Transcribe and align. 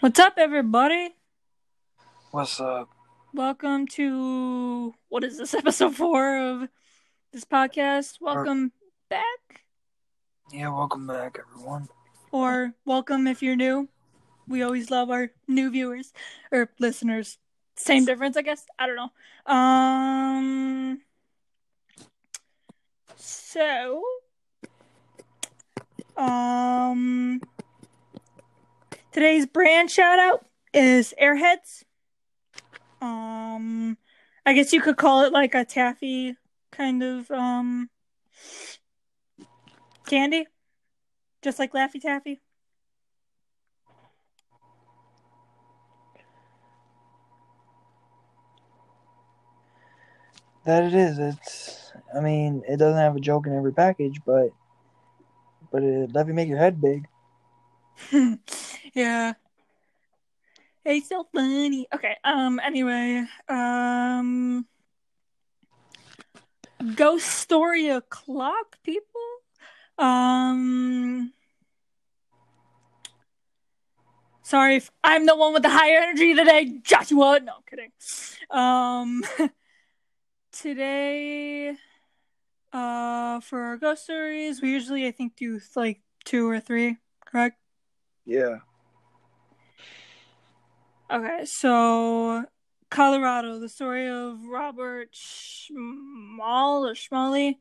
What's 0.00 0.18
up, 0.18 0.34
everybody? 0.38 1.14
What's 2.30 2.60
up? 2.60 2.88
Welcome 3.34 3.86
to 3.88 4.94
what 5.08 5.24
is 5.24 5.38
this 5.38 5.54
episode 5.60 5.94
four 5.94 6.36
of 6.38 6.68
this 7.32 7.44
podcast? 7.44 8.20
Welcome 8.20 8.72
back, 9.08 9.64
Yeah, 10.52 10.68
welcome 10.70 11.06
back, 11.06 11.38
everyone. 11.38 11.88
or 12.32 12.74
welcome 12.84 13.26
if 13.26 13.42
you're 13.42 13.56
new. 13.56 13.88
We 14.48 14.62
always 14.62 14.90
love 14.90 15.10
our 15.10 15.30
new 15.46 15.70
viewers 15.70 16.12
or 16.50 16.70
listeners. 16.78 17.38
Same 17.76 18.04
difference, 18.04 18.36
I 18.36 18.42
guess. 18.42 18.64
I 18.78 18.86
don't 18.86 18.96
know. 18.96 19.52
Um. 19.52 21.00
So, 23.16 24.02
um, 26.16 27.40
today's 29.12 29.46
brand 29.46 29.90
shout 29.90 30.18
out 30.18 30.44
is 30.72 31.14
Airheads. 31.20 31.84
Um, 33.00 33.96
I 34.44 34.52
guess 34.52 34.72
you 34.72 34.80
could 34.80 34.96
call 34.96 35.24
it 35.24 35.32
like 35.32 35.54
a 35.54 35.64
taffy 35.64 36.36
kind 36.70 37.02
of 37.02 37.30
um 37.30 37.90
candy, 40.06 40.46
just 41.42 41.58
like 41.58 41.72
Laffy 41.72 42.00
Taffy. 42.00 42.40
That 50.64 50.84
it 50.84 50.94
is. 50.94 51.18
It's. 51.18 51.92
I 52.14 52.20
mean, 52.20 52.62
it 52.68 52.76
doesn't 52.76 52.98
have 52.98 53.16
a 53.16 53.20
joke 53.20 53.46
in 53.46 53.56
every 53.56 53.72
package, 53.72 54.20
but 54.26 54.50
but 55.72 55.82
it 55.82 56.10
let 56.12 56.26
me 56.26 56.32
make 56.32 56.48
your 56.48 56.58
head 56.58 56.80
big. 56.80 57.08
yeah. 58.94 59.34
It's 60.84 61.08
so 61.08 61.26
funny. 61.34 61.86
Okay. 61.94 62.16
Um. 62.24 62.60
Anyway. 62.60 63.24
Um. 63.48 64.66
Ghost 66.94 67.26
story 67.26 67.88
o'clock, 67.88 68.78
people. 68.82 69.20
Um. 69.98 71.32
Sorry 74.42 74.76
if 74.76 74.90
I'm 75.04 75.26
the 75.26 75.36
one 75.36 75.52
with 75.52 75.62
the 75.62 75.68
higher 75.68 75.98
energy 75.98 76.34
today, 76.34 76.80
Joshua. 76.82 77.40
No, 77.40 77.52
I'm 77.56 77.62
kidding. 77.68 77.92
Um. 78.50 79.24
today, 80.52 81.76
uh, 82.72 83.40
for 83.40 83.60
our 83.60 83.76
ghost 83.76 84.04
stories, 84.04 84.62
we 84.62 84.70
usually 84.70 85.06
I 85.06 85.10
think 85.10 85.36
do 85.36 85.60
like 85.76 86.00
two 86.24 86.48
or 86.48 86.60
three. 86.60 86.96
Correct. 87.26 87.56
Yeah. 88.24 88.58
Okay, 91.12 91.44
so 91.44 92.44
Colorado, 92.88 93.58
the 93.58 93.68
story 93.68 94.06
of 94.06 94.44
Robert 94.44 95.12
Schmall 95.12 96.88
or 96.88 96.94
Schmally. 96.94 97.56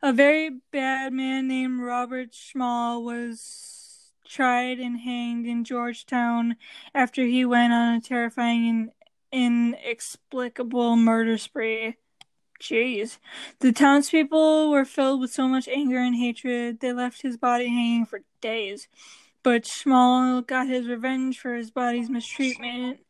A 0.00 0.10
very 0.14 0.60
bad 0.72 1.12
man 1.12 1.48
named 1.48 1.82
Robert 1.82 2.30
Schmall 2.30 3.04
was 3.04 4.12
tried 4.26 4.78
and 4.78 5.00
hanged 5.00 5.46
in 5.46 5.64
Georgetown 5.64 6.56
after 6.94 7.24
he 7.24 7.44
went 7.44 7.74
on 7.74 7.96
a 7.96 8.00
terrifying 8.00 8.90
and 9.30 9.74
inexplicable 9.74 10.96
murder 10.96 11.36
spree. 11.36 11.96
Jeez. 12.58 13.18
The 13.60 13.70
townspeople 13.70 14.70
were 14.70 14.86
filled 14.86 15.20
with 15.20 15.30
so 15.30 15.46
much 15.46 15.68
anger 15.68 15.98
and 15.98 16.16
hatred, 16.16 16.80
they 16.80 16.94
left 16.94 17.20
his 17.20 17.36
body 17.36 17.68
hanging 17.68 18.06
for 18.06 18.22
days. 18.40 18.88
But 19.42 19.64
Schmall 19.64 20.46
got 20.46 20.68
his 20.68 20.88
revenge 20.88 21.38
for 21.38 21.54
his 21.54 21.70
body's 21.70 22.10
mistreatment, 22.10 23.00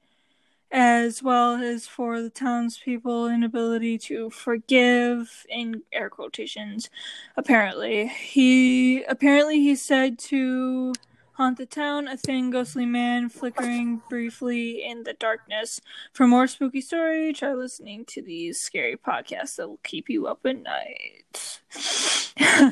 as 0.71 1.23
well 1.23 1.55
as 1.55 1.87
for 1.87 2.21
the 2.21 2.31
townspeople 2.31 3.29
inability 3.29 3.99
to 3.99 4.31
forgive 4.31 5.47
in 5.49 5.83
air 5.93 6.11
quotations. 6.11 6.91
Apparently, 7.37 8.09
he 8.09 9.03
apparently 9.05 9.61
he 9.61 9.75
said 9.75 10.19
to 10.19 10.93
haunt 11.39 11.57
the 11.57 11.67
town 11.67 12.09
a 12.09 12.17
thin, 12.17 12.51
ghostly 12.51 12.85
man 12.85 13.29
flickering 13.29 14.03
briefly 14.11 14.85
in 14.85 15.05
the 15.05 15.13
darkness. 15.15 15.81
For 16.13 16.27
more 16.27 16.49
spooky 16.49 16.81
story, 16.81 17.33
try 17.33 17.55
listening 17.55 18.05
to 18.09 18.21
these 18.21 18.61
scary 18.61 18.97
podcasts 18.97 19.57
that 19.57 19.69
will 19.69 19.81
keep 19.85 20.11
you 20.11 20.27
up 20.27 20.45
at 20.45 20.61
night. 20.61 21.61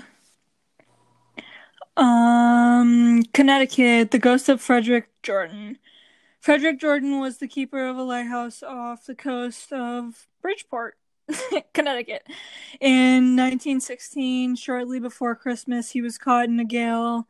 Um, 1.97 3.23
Connecticut, 3.33 4.11
the 4.11 4.19
ghost 4.19 4.49
of 4.49 4.61
Frederick 4.61 5.09
Jordan. 5.23 5.79
Frederick 6.41 6.79
Jordan 6.79 7.21
was 7.21 7.39
the 7.39 7.49
keeper 7.49 7.87
of 7.87 7.97
a 7.97 8.03
lighthouse 8.03 8.63
off 8.63 9.07
the 9.07 9.15
coast 9.15 9.73
of 9.73 10.29
Bridgeport, 10.43 10.97
Connecticut. 11.75 12.23
In 12.81 13.35
1916, 13.37 14.57
shortly 14.57 15.01
before 15.01 15.35
Christmas, 15.35 15.91
he 15.91 16.03
was 16.03 16.19
caught 16.19 16.45
in 16.49 16.61
a 16.61 16.65
gale 16.65 17.27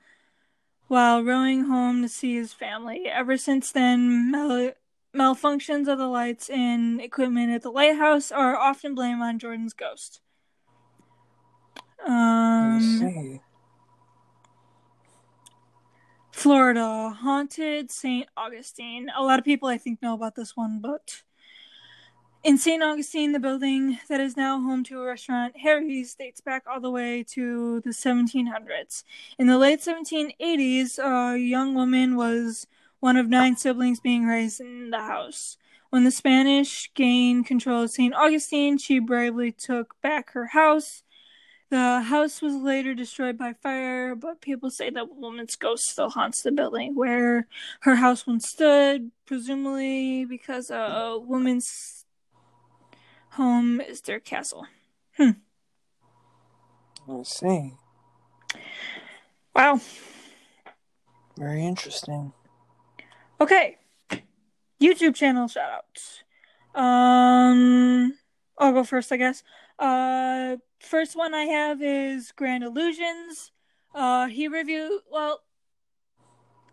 while 0.88 1.22
rowing 1.22 1.64
home 1.64 2.02
to 2.02 2.08
see 2.08 2.34
his 2.34 2.52
family. 2.52 3.06
Ever 3.06 3.36
since 3.36 3.72
then, 3.72 4.30
mal- 4.30 4.72
malfunctions 5.14 5.88
of 5.88 5.98
the 5.98 6.08
lights 6.08 6.50
and 6.50 7.00
equipment 7.00 7.50
at 7.52 7.62
the 7.62 7.70
lighthouse 7.70 8.30
are 8.30 8.56
often 8.56 8.94
blamed 8.94 9.22
on 9.22 9.38
Jordan's 9.38 9.72
ghost. 9.72 10.20
Let's 11.98 12.10
Um, 12.10 12.98
see. 13.00 13.40
Florida, 16.36 17.16
haunted 17.22 17.90
St. 17.90 18.28
Augustine. 18.36 19.10
A 19.16 19.22
lot 19.22 19.38
of 19.38 19.44
people, 19.46 19.70
I 19.70 19.78
think, 19.78 20.02
know 20.02 20.12
about 20.12 20.34
this 20.34 20.54
one, 20.54 20.80
but 20.82 21.22
in 22.44 22.58
St. 22.58 22.82
Augustine, 22.82 23.32
the 23.32 23.40
building 23.40 23.98
that 24.10 24.20
is 24.20 24.36
now 24.36 24.60
home 24.60 24.84
to 24.84 25.00
a 25.00 25.06
restaurant, 25.06 25.56
Harry's, 25.56 26.14
dates 26.14 26.42
back 26.42 26.64
all 26.70 26.78
the 26.78 26.90
way 26.90 27.24
to 27.30 27.80
the 27.80 27.90
1700s. 27.90 29.02
In 29.38 29.46
the 29.46 29.56
late 29.56 29.80
1780s, 29.80 30.98
a 30.98 31.38
young 31.38 31.74
woman 31.74 32.16
was 32.16 32.66
one 33.00 33.16
of 33.16 33.30
nine 33.30 33.56
siblings 33.56 33.98
being 33.98 34.26
raised 34.26 34.60
in 34.60 34.90
the 34.90 35.00
house. 35.00 35.56
When 35.88 36.04
the 36.04 36.10
Spanish 36.10 36.92
gained 36.92 37.46
control 37.46 37.84
of 37.84 37.90
St. 37.90 38.14
Augustine, 38.14 38.76
she 38.76 38.98
bravely 38.98 39.52
took 39.52 39.98
back 40.02 40.32
her 40.32 40.48
house. 40.48 41.02
The 41.68 42.00
house 42.02 42.40
was 42.40 42.54
later 42.54 42.94
destroyed 42.94 43.36
by 43.36 43.52
fire, 43.52 44.14
but 44.14 44.40
people 44.40 44.70
say 44.70 44.88
that 44.90 45.16
woman's 45.16 45.56
ghost 45.56 45.84
still 45.84 46.10
haunts 46.10 46.42
the 46.42 46.52
building 46.52 46.94
where 46.94 47.48
her 47.80 47.96
house 47.96 48.24
once 48.26 48.48
stood, 48.48 49.10
presumably 49.26 50.24
because 50.24 50.70
a 50.70 51.18
woman's 51.20 52.04
home 53.30 53.80
is 53.80 54.00
their 54.00 54.20
castle. 54.20 54.66
Let's 57.08 57.38
see. 57.38 57.72
Wow. 59.54 59.80
Very 61.36 61.64
interesting. 61.64 62.32
Okay. 63.40 63.78
YouTube 64.80 65.14
channel 65.14 65.48
shout 65.48 65.70
outs. 65.72 66.22
Um 66.74 68.18
I'll 68.58 68.72
go 68.72 68.84
first, 68.84 69.12
I 69.12 69.16
guess. 69.16 69.42
Uh 69.78 70.56
first 70.80 71.16
one 71.16 71.34
I 71.34 71.44
have 71.44 71.82
is 71.82 72.32
Grand 72.32 72.64
Illusions. 72.64 73.52
Uh 73.94 74.26
he 74.26 74.48
review 74.48 75.00
well 75.10 75.42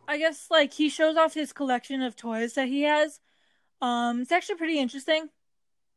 I 0.07 0.17
guess 0.17 0.47
like 0.51 0.73
he 0.73 0.89
shows 0.89 1.15
off 1.17 1.33
his 1.33 1.53
collection 1.53 2.01
of 2.01 2.15
toys 2.15 2.53
that 2.53 2.67
he 2.67 2.83
has. 2.83 3.19
Um 3.81 4.21
it's 4.21 4.31
actually 4.31 4.55
pretty 4.55 4.79
interesting 4.79 5.29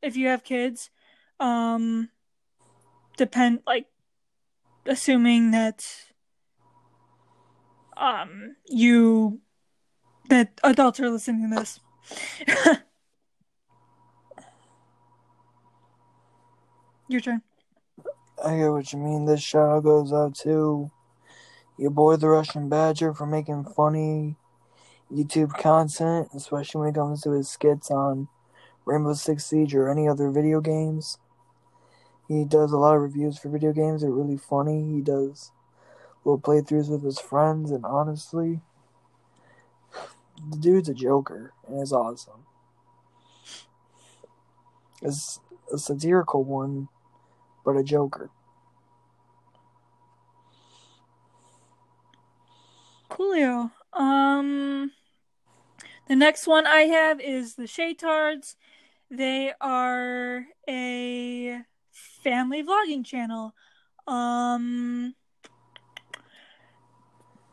if 0.03 0.17
you 0.17 0.29
have 0.29 0.45
kids. 0.45 0.91
Um 1.41 2.11
depend 3.17 3.61
like 3.67 3.87
assuming 4.87 5.51
that 5.51 5.87
um 7.97 8.57
you 8.67 9.41
that 10.29 10.61
adults 10.65 11.01
are 11.01 11.11
listening 11.11 11.51
to 11.51 11.57
this. 11.57 11.81
Your 17.09 17.21
turn. 17.21 17.43
I 18.45 18.57
get 18.57 18.69
what 18.69 18.93
you 18.93 18.99
mean. 18.99 19.25
This 19.25 19.43
shout 19.43 19.71
out 19.71 19.85
goes 19.85 20.13
out 20.13 20.35
to 20.37 20.91
your 21.79 21.91
boy, 21.91 22.17
the 22.17 22.29
Russian 22.29 22.69
Badger, 22.69 23.15
for 23.15 23.27
making 23.27 23.65
funny 23.65 24.37
YouTube 25.13 25.57
content, 25.57 26.29
especially 26.35 26.81
when 26.81 26.89
it 26.91 26.95
comes 26.95 27.23
to 27.23 27.31
his 27.31 27.49
skits 27.49 27.91
on 27.91 28.29
Rainbow 28.85 29.15
Six 29.15 29.47
Siege 29.47 29.75
or 29.75 29.89
any 29.89 30.07
other 30.07 30.31
video 30.31 30.61
games. 30.61 31.19
He 32.29 32.45
does 32.45 32.73
a 32.73 32.77
lot 32.77 32.97
of 32.97 33.03
reviews 33.03 33.39
for 33.39 33.49
video 33.49 33.73
games. 33.73 34.03
They're 34.03 34.11
really 34.11 34.37
funny. 34.37 34.95
He 34.95 35.01
does 35.01 35.53
little 36.25 36.41
playthroughs 36.41 36.91
with 36.91 37.05
his 37.05 37.19
friends, 37.19 37.71
and 37.71 37.85
honestly, 37.85 38.61
the 40.51 40.59
dude's 40.59 40.89
a 40.89 40.95
joker, 40.95 41.53
and 41.67 41.81
it's 41.81 41.93
awesome. 41.93 42.45
It's 45.01 45.41
a 45.73 45.79
satirical 45.79 46.43
one, 46.45 46.89
but 47.67 47.77
a 47.77 47.83
joker. 47.83 48.31
Coolio. 53.11 53.73
Um 53.93 54.93
The 56.09 56.17
next 56.17 56.47
one 56.47 56.67
I 56.67 56.83
have 56.83 57.21
is 57.21 57.57
the 57.57 57.65
Shaytards. 57.65 58.55
They 59.11 59.53
are 59.61 60.47
a 60.69 61.63
family 61.91 62.63
vlogging 62.63 63.05
channel. 63.05 63.55
Um, 64.07 65.15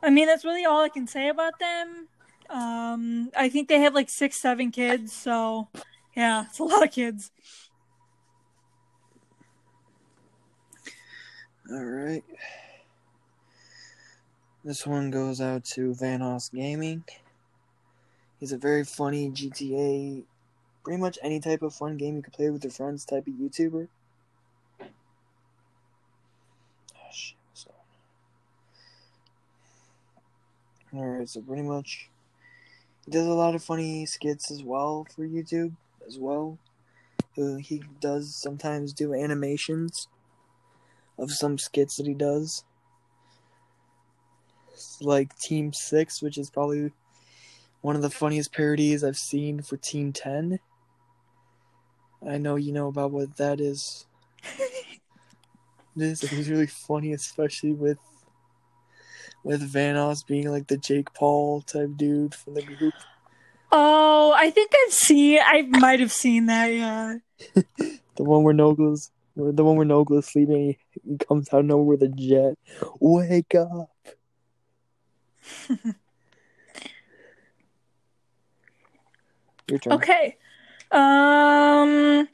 I 0.03 0.09
mean, 0.11 0.27
that's 0.27 0.45
really 0.45 0.65
all 0.65 0.83
I 0.83 0.89
can 0.89 1.07
say 1.07 1.29
about 1.29 1.57
them. 1.59 2.07
Um, 2.49 3.31
I 3.35 3.49
think 3.49 3.69
they 3.69 3.79
have 3.79 3.95
like 3.95 4.09
six, 4.09 4.37
seven 4.37 4.69
kids, 4.69 5.11
so 5.13 5.69
yeah, 6.15 6.45
it's 6.47 6.59
a 6.59 6.63
lot 6.63 6.83
of 6.83 6.91
kids. 6.91 7.31
All 11.71 11.83
right. 11.83 12.23
This 14.65 14.85
one 14.85 15.11
goes 15.11 15.39
out 15.39 15.63
to 15.65 15.93
Vanoss 15.93 16.51
Gaming. 16.51 17.05
He's 18.37 18.51
a 18.51 18.57
very 18.57 18.83
funny 18.83 19.29
GTA, 19.29 20.23
pretty 20.83 21.01
much 21.01 21.17
any 21.23 21.39
type 21.39 21.61
of 21.61 21.73
fun 21.73 21.95
game 21.95 22.17
you 22.17 22.21
can 22.21 22.31
play 22.31 22.49
with 22.49 22.65
your 22.65 22.71
friends 22.71 23.05
type 23.05 23.27
of 23.27 23.33
YouTuber. 23.33 23.87
Oh, 24.81 24.85
shit, 27.13 27.37
so. 27.53 27.71
Alright, 30.93 31.29
so 31.29 31.41
pretty 31.41 31.63
much 31.63 32.09
he 33.05 33.11
does 33.11 33.27
a 33.27 33.33
lot 33.33 33.55
of 33.55 33.63
funny 33.63 34.05
skits 34.05 34.51
as 34.51 34.63
well 34.63 35.07
for 35.15 35.25
YouTube 35.25 35.75
as 36.05 36.19
well. 36.19 36.57
Uh, 37.37 37.55
he 37.55 37.83
does 38.01 38.35
sometimes 38.35 38.91
do 38.91 39.13
animations 39.13 40.09
of 41.23 41.31
some 41.31 41.57
skits 41.57 41.95
that 41.95 42.05
he 42.05 42.13
does. 42.13 42.63
Like 45.01 45.37
Team 45.37 45.73
6, 45.73 46.21
which 46.21 46.37
is 46.37 46.49
probably 46.49 46.91
one 47.81 47.95
of 47.95 48.01
the 48.01 48.09
funniest 48.09 48.53
parodies 48.53 49.03
I've 49.03 49.17
seen 49.17 49.61
for 49.61 49.77
Team 49.77 50.13
10. 50.13 50.59
I 52.27 52.37
know 52.37 52.55
you 52.55 52.71
know 52.71 52.87
about 52.87 53.11
what 53.11 53.37
that 53.37 53.59
is. 53.59 54.05
this 55.95 56.23
is 56.23 56.49
really 56.49 56.67
funny, 56.67 57.13
especially 57.13 57.73
with 57.73 57.97
with 59.43 59.73
Vanoss 59.73 60.25
being 60.25 60.49
like 60.49 60.67
the 60.67 60.77
Jake 60.77 61.13
Paul 61.13 61.61
type 61.61 61.91
dude 61.97 62.33
from 62.33 62.53
the 62.53 62.61
group. 62.61 62.93
Oh, 63.71 64.33
I 64.35 64.49
think 64.51 64.71
I've 64.85 64.93
seen. 64.93 65.39
I 65.43 65.63
might 65.63 65.99
have 65.99 66.11
seen 66.11 66.45
that. 66.45 66.67
Yeah. 66.67 67.15
the 68.15 68.23
one 68.23 68.43
where 68.43 68.53
Nogla's, 68.53 69.11
the 69.35 69.63
one 69.63 69.75
where 69.75 69.85
Nogla's 69.85 70.27
sleeping, 70.27 70.75
he 71.03 71.17
comes 71.17 71.51
out 71.53 71.61
of 71.61 71.65
nowhere 71.65 71.85
with 71.85 72.03
a 72.03 72.07
jet. 72.09 72.57
Wake 72.99 73.55
up! 73.55 73.89
Your 79.69 79.79
turn. 79.79 79.93
Okay. 79.93 80.37
Um 80.91 82.27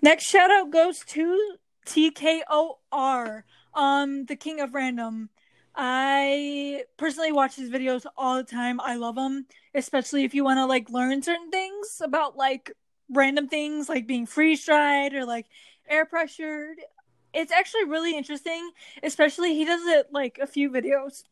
next 0.00 0.24
shout 0.24 0.50
out 0.50 0.70
goes 0.70 1.00
to 1.00 1.56
TKOR, 1.86 3.42
um, 3.74 4.24
the 4.26 4.36
king 4.36 4.60
of 4.60 4.74
random. 4.74 5.28
I 5.74 6.84
personally 6.96 7.32
watch 7.32 7.56
his 7.56 7.70
videos 7.70 8.04
all 8.16 8.36
the 8.36 8.44
time. 8.44 8.80
I 8.80 8.96
love 8.96 9.14
them, 9.16 9.46
especially 9.74 10.24
if 10.24 10.34
you 10.34 10.44
want 10.44 10.58
to 10.58 10.66
like 10.66 10.90
learn 10.90 11.22
certain 11.22 11.50
things 11.50 12.00
about 12.02 12.36
like 12.36 12.72
random 13.12 13.48
things 13.48 13.88
like 13.88 14.06
being 14.06 14.26
freeze 14.26 14.64
dried 14.64 15.14
or 15.14 15.24
like 15.24 15.46
air 15.88 16.04
pressured. 16.04 16.78
It's 17.32 17.52
actually 17.52 17.84
really 17.84 18.16
interesting, 18.16 18.70
especially 19.02 19.54
he 19.54 19.64
does 19.64 19.86
it 19.86 20.08
like 20.12 20.38
a 20.42 20.46
few 20.46 20.70
videos 20.70 21.24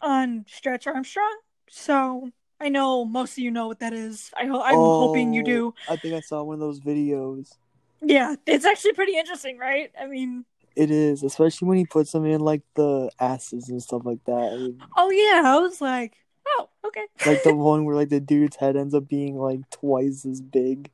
on 0.00 0.44
Stretch 0.48 0.86
Armstrong. 0.86 1.38
So 1.68 2.30
I 2.60 2.68
know 2.68 3.04
most 3.04 3.32
of 3.32 3.38
you 3.38 3.50
know 3.50 3.66
what 3.66 3.80
that 3.80 3.92
is. 3.92 4.30
I 4.36 4.46
ho- 4.46 4.62
I'm 4.62 4.76
Oh, 4.76 5.08
hoping 5.08 5.32
you 5.34 5.42
do. 5.44 5.74
Oh, 5.88 5.92
I 5.92 5.96
think 5.96 6.14
I 6.14 6.20
saw 6.20 6.42
one 6.42 6.54
of 6.54 6.60
those 6.60 6.80
videos. 6.80 7.52
Yeah, 8.00 8.34
it's 8.46 8.64
actually 8.64 8.94
pretty 8.94 9.16
interesting, 9.16 9.58
right? 9.58 9.92
I 10.00 10.06
mean, 10.06 10.44
It 10.74 10.90
is, 10.90 11.22
especially 11.22 11.68
when 11.68 11.78
he 11.78 11.84
puts 11.84 12.12
them 12.12 12.24
in 12.24 12.40
like 12.40 12.62
the 12.74 13.10
asses 13.20 13.68
and 13.68 13.82
stuff 13.82 14.02
like 14.04 14.24
that. 14.24 14.32
I 14.52 14.56
mean, 14.56 14.82
oh 14.96 15.10
yeah, 15.10 15.42
I 15.44 15.58
was 15.58 15.80
like, 15.80 16.14
oh, 16.48 16.68
okay. 16.86 17.04
like 17.26 17.42
the 17.42 17.54
one 17.54 17.84
where 17.84 17.94
like 17.94 18.08
the 18.08 18.20
dude's 18.20 18.56
head 18.56 18.76
ends 18.76 18.94
up 18.94 19.06
being 19.06 19.36
like 19.36 19.68
twice 19.70 20.24
as 20.24 20.40
big. 20.40 20.90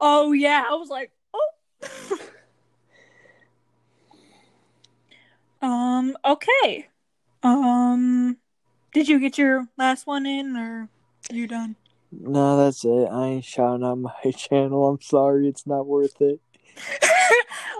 oh 0.00 0.32
yeah, 0.32 0.64
I 0.70 0.74
was 0.74 0.88
like, 0.88 1.10
oh. 1.10 1.21
um. 5.62 6.16
Okay. 6.24 6.88
Um. 7.42 8.36
Did 8.92 9.08
you 9.08 9.18
get 9.18 9.38
your 9.38 9.66
last 9.78 10.06
one 10.06 10.26
in, 10.26 10.56
or 10.56 10.88
you 11.30 11.46
done? 11.46 11.76
No, 12.12 12.58
that's 12.58 12.84
it. 12.84 13.08
I 13.10 13.26
ain't 13.26 13.44
shouting 13.44 13.84
out 13.84 13.98
my 13.98 14.12
channel. 14.36 14.88
I'm 14.88 15.00
sorry, 15.00 15.48
it's 15.48 15.66
not 15.66 15.86
worth 15.86 16.20
it. 16.20 16.40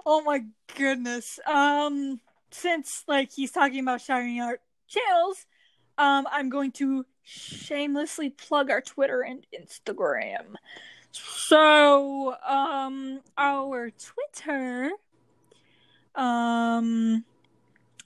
oh 0.07 0.23
my 0.23 0.45
goodness. 0.77 1.39
Um, 1.47 2.21
since 2.51 3.05
like 3.07 3.31
he's 3.33 3.51
talking 3.51 3.81
about 3.81 4.01
shouting 4.01 4.39
out 4.39 4.59
channels, 4.89 5.47
um, 5.99 6.27
I'm 6.31 6.49
going 6.49 6.73
to 6.73 7.05
shamelessly 7.23 8.31
plug 8.31 8.71
our 8.71 8.81
Twitter 8.81 9.23
and 9.23 9.47
Instagram. 9.55 10.55
So, 11.13 12.35
um, 12.47 13.21
our 13.37 13.91
Twitter, 13.91 14.91
um, 16.15 17.25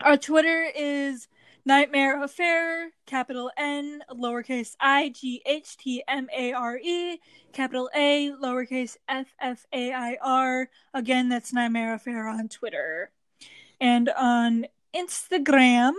our 0.00 0.16
Twitter 0.16 0.66
is 0.74 1.28
Nightmare 1.64 2.22
Affair, 2.22 2.90
capital 3.06 3.50
N, 3.56 4.02
lowercase 4.12 4.76
i, 4.80 5.08
G 5.10 5.42
H 5.46 5.76
T 5.76 6.02
M 6.06 6.28
A 6.36 6.52
R 6.52 6.78
E, 6.78 7.20
capital 7.52 7.88
A, 7.94 8.32
lowercase 8.42 8.96
f 9.08 9.26
f 9.40 9.66
a 9.72 9.92
i 9.92 10.16
r. 10.22 10.68
Again, 10.92 11.28
that's 11.28 11.52
Nightmare 11.52 11.94
Affair 11.94 12.28
on 12.28 12.48
Twitter. 12.48 13.10
And 13.80 14.08
on 14.10 14.66
Instagram, 14.94 15.92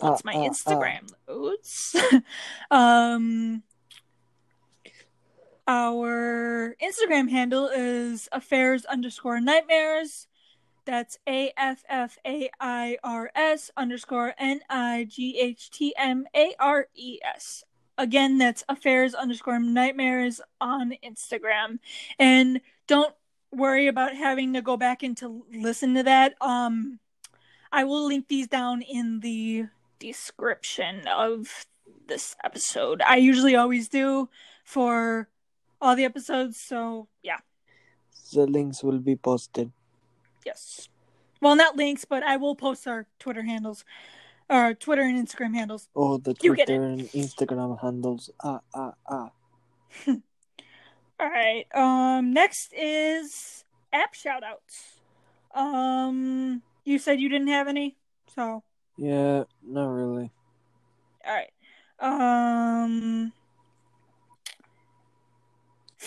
once 0.00 0.20
Uh, 0.20 0.22
my 0.24 0.34
uh, 0.34 0.38
uh. 0.38 0.48
Instagram 0.50 1.12
loads, 1.28 1.96
um, 2.70 3.62
our 5.70 6.74
Instagram 6.82 7.30
handle 7.30 7.68
is 7.68 8.28
affairs 8.32 8.84
underscore 8.86 9.40
nightmares. 9.40 10.26
That's 10.84 11.16
A 11.28 11.52
F 11.56 11.84
F 11.88 12.18
A 12.26 12.50
I 12.58 12.98
R 13.04 13.30
S 13.36 13.70
underscore 13.76 14.34
N 14.36 14.62
I 14.68 15.06
G 15.08 15.38
H 15.38 15.70
T 15.70 15.94
M 15.96 16.26
A 16.34 16.56
R 16.58 16.88
E 16.96 17.20
S. 17.22 17.62
Again, 17.96 18.36
that's 18.38 18.64
affairs 18.68 19.14
underscore 19.14 19.60
nightmares 19.60 20.40
on 20.60 20.94
Instagram. 21.04 21.78
And 22.18 22.60
don't 22.88 23.14
worry 23.52 23.86
about 23.86 24.16
having 24.16 24.54
to 24.54 24.62
go 24.62 24.76
back 24.76 25.04
and 25.04 25.16
to 25.18 25.44
listen 25.54 25.94
to 25.94 26.02
that. 26.02 26.34
Um, 26.40 26.98
I 27.70 27.84
will 27.84 28.08
link 28.08 28.26
these 28.26 28.48
down 28.48 28.82
in 28.82 29.20
the 29.20 29.66
description 30.00 31.06
of 31.06 31.66
this 32.08 32.34
episode. 32.42 33.02
I 33.02 33.18
usually 33.18 33.54
always 33.54 33.88
do 33.88 34.28
for 34.64 35.28
all 35.80 35.96
the 35.96 36.04
episodes. 36.04 36.60
So 36.60 37.08
yeah, 37.22 37.38
The 38.32 38.46
links 38.46 38.82
will 38.82 38.98
be 39.00 39.16
posted. 39.16 39.72
yes. 40.46 40.88
Well, 41.40 41.56
not 41.56 41.74
links, 41.76 42.04
but 42.04 42.22
I 42.22 42.36
will 42.36 42.54
post 42.54 42.86
our 42.86 43.06
Twitter 43.18 43.42
handles, 43.42 43.84
our 44.50 44.74
Twitter 44.74 45.00
and 45.02 45.16
Instagram 45.16 45.54
handles. 45.54 45.88
Oh, 45.96 46.18
the 46.18 46.34
Twitter 46.34 46.84
and 46.84 47.00
Instagram 47.16 47.80
handles. 47.80 48.28
Ah, 48.44 48.60
ah, 48.74 48.92
ah. 49.08 49.30
All 51.20 51.28
right. 51.30 51.64
Um. 51.74 52.32
Next 52.32 52.72
is 52.76 53.64
app 53.92 54.12
shoutouts. 54.14 55.00
Um. 55.54 56.62
You 56.84 56.98
said 56.98 57.20
you 57.20 57.28
didn't 57.28 57.48
have 57.48 57.68
any, 57.68 57.96
so 58.34 58.62
Yeah, 58.96 59.44
not 59.64 59.88
really. 59.88 60.30
all 61.26 61.34
right. 61.34 61.52
Um. 62.00 63.32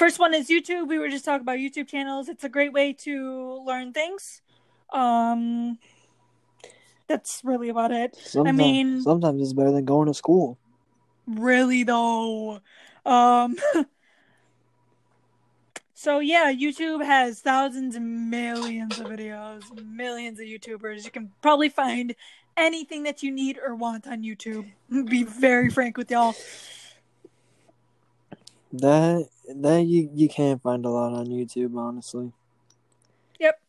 First 0.04 0.20
one 0.20 0.34
is 0.34 0.50
YouTube. 0.50 0.90
We 0.90 1.00
were 1.00 1.08
just 1.08 1.24
talking 1.24 1.44
about 1.44 1.60
YouTube 1.60 1.88
channels. 1.88 2.28
It's 2.28 2.44
a 2.44 2.50
great 2.50 2.74
way 2.74 2.92
to 2.92 3.64
learn 3.66 3.94
things. 3.94 4.42
Um. 4.92 5.80
That's 7.08 7.40
really 7.46 7.70
about 7.70 7.92
it. 7.92 8.14
Sometimes, 8.18 8.58
mean- 8.58 9.02
sometimes 9.02 9.42
it's 9.42 9.54
better 9.54 9.72
than 9.72 9.86
going 9.86 10.08
to 10.08 10.14
school. 10.14 10.58
really 11.26 11.84
though 11.84 12.60
um 13.06 13.56
so 15.94 16.20
yeah 16.20 16.52
youtube 16.52 17.02
has 17.02 17.40
thousands 17.40 17.96
and 17.96 18.30
millions 18.30 19.00
of 19.00 19.08
videos 19.08 19.64
millions 19.86 20.38
of 20.38 20.46
youtubers 20.46 21.06
you 21.06 21.12
can 21.12 21.32
probably 21.42 21.70
find 21.70 22.14
anything 22.58 23.04
that 23.04 23.24
you 23.24 23.32
need 23.32 23.58
or 23.66 23.74
want 23.74 24.06
on 24.06 24.22
youtube 24.22 24.70
be 25.10 25.24
very 25.24 25.70
frank 25.70 25.96
with 25.96 26.12
y'all 26.12 26.36
That 28.74 29.30
that 29.56 29.86
you 29.86 30.10
you 30.14 30.28
can't 30.28 30.62
find 30.62 30.86
a 30.86 30.90
lot 30.90 31.14
on 31.14 31.28
YouTube, 31.28 31.78
honestly. 31.78 32.32
yep 33.40 33.62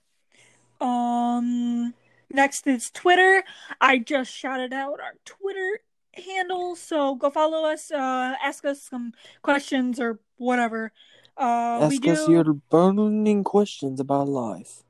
um 0.80 1.94
next 2.30 2.66
is 2.66 2.90
twitter 2.90 3.44
i 3.80 3.98
just 3.98 4.32
shouted 4.32 4.72
out 4.72 5.00
our 5.00 5.14
twitter 5.24 5.80
handle. 6.16 6.76
So 6.76 7.14
go 7.16 7.30
follow 7.30 7.64
us, 7.64 7.90
uh, 7.90 8.34
ask 8.42 8.64
us 8.64 8.82
some 8.82 9.12
questions 9.42 10.00
or 10.00 10.20
whatever. 10.36 10.92
Uh, 11.36 11.86
we 11.88 11.96
Ask 11.96 12.02
do, 12.02 12.12
us 12.12 12.28
your 12.28 12.44
burning 12.70 13.42
questions 13.44 14.00
about 14.00 14.28
life. 14.28 14.82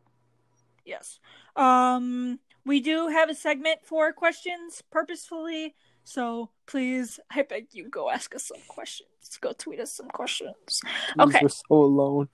yes. 0.84 1.18
Um, 1.56 2.40
we 2.66 2.80
do 2.80 3.08
have 3.08 3.30
a 3.30 3.34
segment 3.34 3.80
for 3.84 4.12
questions 4.12 4.82
purposefully. 4.90 5.74
So 6.04 6.50
please, 6.66 7.18
I 7.30 7.42
beg 7.42 7.68
you, 7.72 7.88
go 7.88 8.10
ask 8.10 8.34
us 8.34 8.44
some 8.44 8.60
questions. 8.68 9.08
Go 9.40 9.52
tweet 9.52 9.80
us 9.80 9.92
some 9.92 10.08
questions. 10.08 10.80
Okay. 11.18 11.40
We're 11.42 11.48
so 11.48 11.64
alone. 11.70 12.28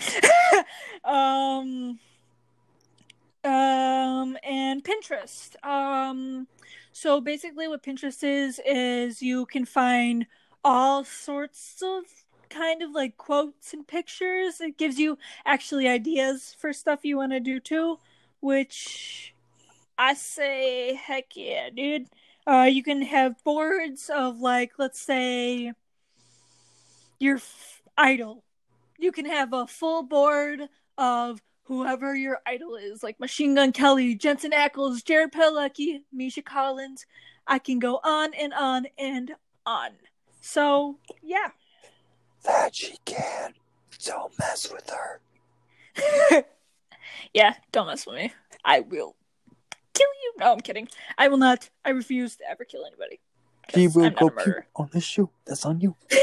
um 1.04 1.98
um 3.44 4.36
and 4.44 4.84
pinterest 4.84 5.56
um 5.64 6.46
so 6.92 7.20
basically 7.20 7.66
what 7.66 7.82
pinterest 7.82 8.22
is 8.22 8.60
is 8.66 9.22
you 9.22 9.46
can 9.46 9.64
find 9.64 10.26
all 10.64 11.04
sorts 11.04 11.82
of 11.82 12.04
kind 12.48 12.82
of 12.82 12.90
like 12.92 13.16
quotes 13.16 13.72
and 13.72 13.86
pictures 13.86 14.60
it 14.60 14.76
gives 14.78 14.98
you 14.98 15.18
actually 15.46 15.88
ideas 15.88 16.54
for 16.58 16.72
stuff 16.72 17.04
you 17.04 17.16
want 17.16 17.32
to 17.32 17.40
do 17.40 17.60
too 17.60 17.98
which 18.40 19.34
i 19.98 20.14
say 20.14 20.94
heck 20.94 21.26
yeah 21.34 21.70
dude 21.70 22.06
uh 22.48 22.62
you 22.64 22.82
can 22.82 23.02
have 23.02 23.42
boards 23.44 24.10
of 24.14 24.40
like 24.40 24.72
let's 24.78 25.00
say 25.00 25.72
your 27.18 27.36
f- 27.36 27.82
idol 27.96 28.44
you 28.98 29.12
can 29.12 29.26
have 29.26 29.52
a 29.52 29.66
full 29.66 30.02
board 30.02 30.68
of 30.96 31.40
whoever 31.68 32.16
your 32.16 32.40
idol 32.46 32.76
is, 32.76 33.02
like 33.02 33.20
Machine 33.20 33.54
Gun 33.54 33.72
Kelly, 33.72 34.14
Jensen 34.14 34.52
Ackles, 34.52 35.04
Jared 35.04 35.32
Padalecki, 35.32 36.00
Misha 36.12 36.42
Collins. 36.42 37.06
I 37.46 37.58
can 37.58 37.78
go 37.78 38.00
on 38.02 38.34
and 38.34 38.52
on 38.54 38.86
and 38.98 39.32
on. 39.64 39.90
So 40.40 40.98
yeah, 41.22 41.50
That 42.44 42.74
she 42.74 42.96
can. 43.04 43.54
Don't 44.04 44.36
mess 44.38 44.72
with 44.72 44.90
her. 44.90 46.44
yeah. 47.34 47.54
Don't 47.72 47.86
mess 47.86 48.06
with 48.06 48.16
me. 48.16 48.32
I 48.64 48.80
will 48.80 49.14
kill 49.98 50.08
you. 50.22 50.32
No, 50.38 50.52
I'm 50.52 50.60
kidding. 50.60 50.88
I 51.16 51.28
will 51.28 51.38
not. 51.38 51.70
I 51.84 51.90
refuse 51.90 52.36
to 52.36 52.48
ever 52.48 52.64
kill 52.64 52.84
anybody. 52.86 53.20
He 53.72 53.88
will 53.88 54.10
go 54.10 54.30
puke 54.30 54.64
on 54.76 54.88
his 54.92 55.04
shoe. 55.04 55.30
That's 55.44 55.66
on 55.66 55.80
you. 55.80 55.94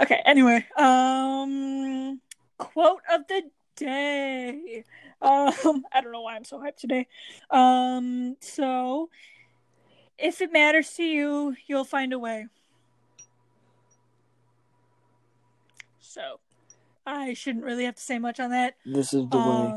okay, 0.00 0.22
anyway, 0.24 0.64
um 0.76 2.20
quote 2.56 3.02
of 3.12 3.26
the 3.28 3.42
day. 3.76 4.84
Um 5.20 5.84
I 5.92 6.00
don't 6.00 6.12
know 6.12 6.22
why 6.22 6.36
I'm 6.36 6.44
so 6.44 6.58
hyped 6.58 6.76
today. 6.76 7.06
Um 7.50 8.36
so 8.40 9.10
if 10.18 10.40
it 10.40 10.52
matters 10.52 10.92
to 10.94 11.04
you, 11.04 11.54
you'll 11.66 11.84
find 11.84 12.12
a 12.12 12.18
way. 12.18 12.46
So 16.00 16.40
I 17.06 17.34
shouldn't 17.34 17.64
really 17.64 17.84
have 17.84 17.96
to 17.96 18.02
say 18.02 18.18
much 18.18 18.40
on 18.40 18.50
that. 18.50 18.76
This 18.84 19.12
is 19.12 19.28
the 19.28 19.38
way. 19.38 19.74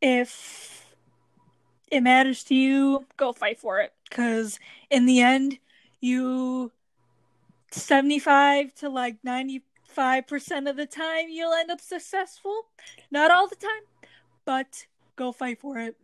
If 0.00 0.86
it 1.90 2.02
matters 2.02 2.44
to 2.44 2.54
you, 2.54 3.06
go 3.16 3.32
fight 3.32 3.58
for 3.58 3.80
it. 3.80 3.92
Because 4.08 4.58
in 4.90 5.06
the 5.06 5.20
end, 5.20 5.58
you 6.00 6.72
75 7.70 8.74
to 8.76 8.88
like 8.88 9.16
95% 9.26 9.60
of 10.68 10.76
the 10.76 10.86
time, 10.86 11.26
you'll 11.28 11.52
end 11.52 11.70
up 11.70 11.80
successful. 11.80 12.62
Not 13.10 13.30
all 13.30 13.48
the 13.48 13.56
time, 13.56 14.10
but 14.44 14.86
go 15.16 15.32
fight 15.32 15.60
for 15.60 15.78
it. 15.78 15.96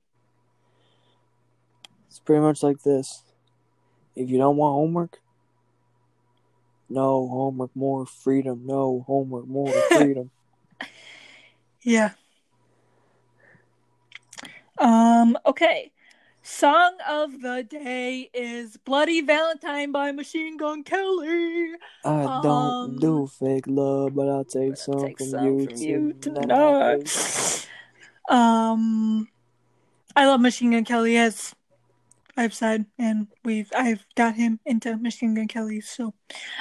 It's 2.08 2.18
pretty 2.18 2.42
much 2.42 2.62
like 2.62 2.82
this. 2.82 3.22
If 4.14 4.28
you 4.28 4.36
don't 4.38 4.56
want 4.56 4.74
homework, 4.74 5.20
no 6.90 7.26
homework, 7.26 7.70
more 7.74 8.04
freedom. 8.04 8.66
No 8.66 9.02
homework, 9.06 9.46
more 9.46 9.72
freedom. 9.90 10.30
Yeah. 11.80 12.10
Um, 14.82 15.38
okay. 15.46 15.92
Song 16.44 16.94
of 17.08 17.40
the 17.40 17.62
day 17.68 18.28
is 18.34 18.76
Bloody 18.78 19.20
Valentine 19.20 19.92
by 19.92 20.10
Machine 20.10 20.56
Gun 20.56 20.82
Kelly. 20.82 21.74
I 22.04 22.24
Um, 22.24 22.42
don't 22.42 23.00
do 23.00 23.28
fake 23.28 23.66
love, 23.68 24.14
but 24.16 24.28
I'll 24.28 24.44
take 24.44 24.76
some 24.76 24.94
I'll 24.96 25.06
take 25.06 25.18
from 25.18 25.28
some 25.28 25.46
you 25.46 25.66
from 25.66 25.76
you 25.76 26.12
tonight. 26.20 27.06
tonight. 27.06 27.68
Um, 28.28 29.28
I 30.16 30.26
love 30.26 30.40
Machine 30.40 30.72
Gun 30.72 30.84
Kelly 30.84 31.16
as 31.16 31.54
I've 32.36 32.54
said, 32.54 32.86
and 32.98 33.28
we've 33.44 33.70
I've 33.76 34.06
got 34.14 34.34
him 34.34 34.58
into 34.64 34.96
Machine 34.96 35.34
Gun 35.34 35.48
Kelly, 35.48 35.82
so 35.82 36.14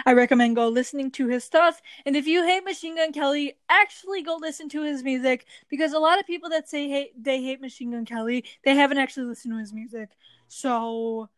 I 0.05 0.13
recommend 0.13 0.57
go 0.57 0.67
listening 0.67 1.11
to 1.11 1.27
his 1.27 1.45
stuff. 1.45 1.81
And 2.05 2.15
if 2.17 2.27
you 2.27 2.45
hate 2.45 2.65
Machine 2.65 2.97
Gun 2.97 3.13
Kelly, 3.13 3.57
actually 3.69 4.21
go 4.21 4.37
listen 4.39 4.67
to 4.69 4.83
his 4.83 5.01
music 5.01 5.45
because 5.69 5.93
a 5.93 5.99
lot 5.99 6.19
of 6.19 6.27
people 6.27 6.49
that 6.49 6.67
say 6.67 6.89
hate 6.89 7.11
they 7.21 7.41
hate 7.41 7.61
Machine 7.61 7.91
Gun 7.91 8.05
Kelly, 8.05 8.43
they 8.65 8.75
haven't 8.75 8.97
actually 8.97 9.27
listened 9.27 9.53
to 9.53 9.59
his 9.59 9.71
music. 9.71 10.09
So 10.49 11.29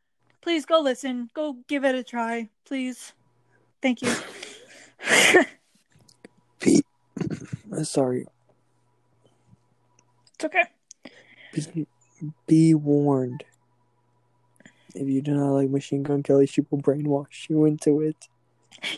please 0.41 0.65
go 0.65 0.79
listen, 0.81 1.29
go 1.35 1.57
give 1.67 1.85
it 1.85 1.93
a 1.93 2.03
try, 2.03 2.49
please. 2.65 3.13
Thank 3.83 4.01
you. 4.01 4.15
Pete, 6.59 6.85
sorry. 7.83 8.25
it's 10.35 10.45
okay. 10.45 10.63
Be, 11.53 11.85
be 12.47 12.73
warned. 12.73 13.43
If 14.93 15.07
you 15.07 15.21
do 15.21 15.33
not 15.33 15.51
like 15.51 15.69
Machine 15.69 16.03
Gun 16.03 16.21
Kelly, 16.23 16.45
she 16.45 16.61
will 16.69 16.79
brainwash 16.79 17.49
you 17.49 17.65
into 17.65 18.01
it. 18.01 18.27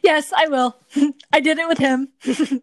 Yes, 0.03 0.33
I 0.35 0.47
will. 0.47 0.75
I 1.33 1.39
did 1.39 1.57
it 1.59 1.67
with 1.67 1.77
him. 1.77 2.09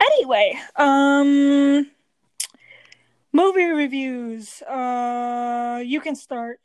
anyway, 0.00 0.58
um 0.76 1.90
movie 3.32 3.64
reviews. 3.64 4.62
Uh 4.62 5.82
you 5.84 6.00
can 6.00 6.14
start. 6.14 6.60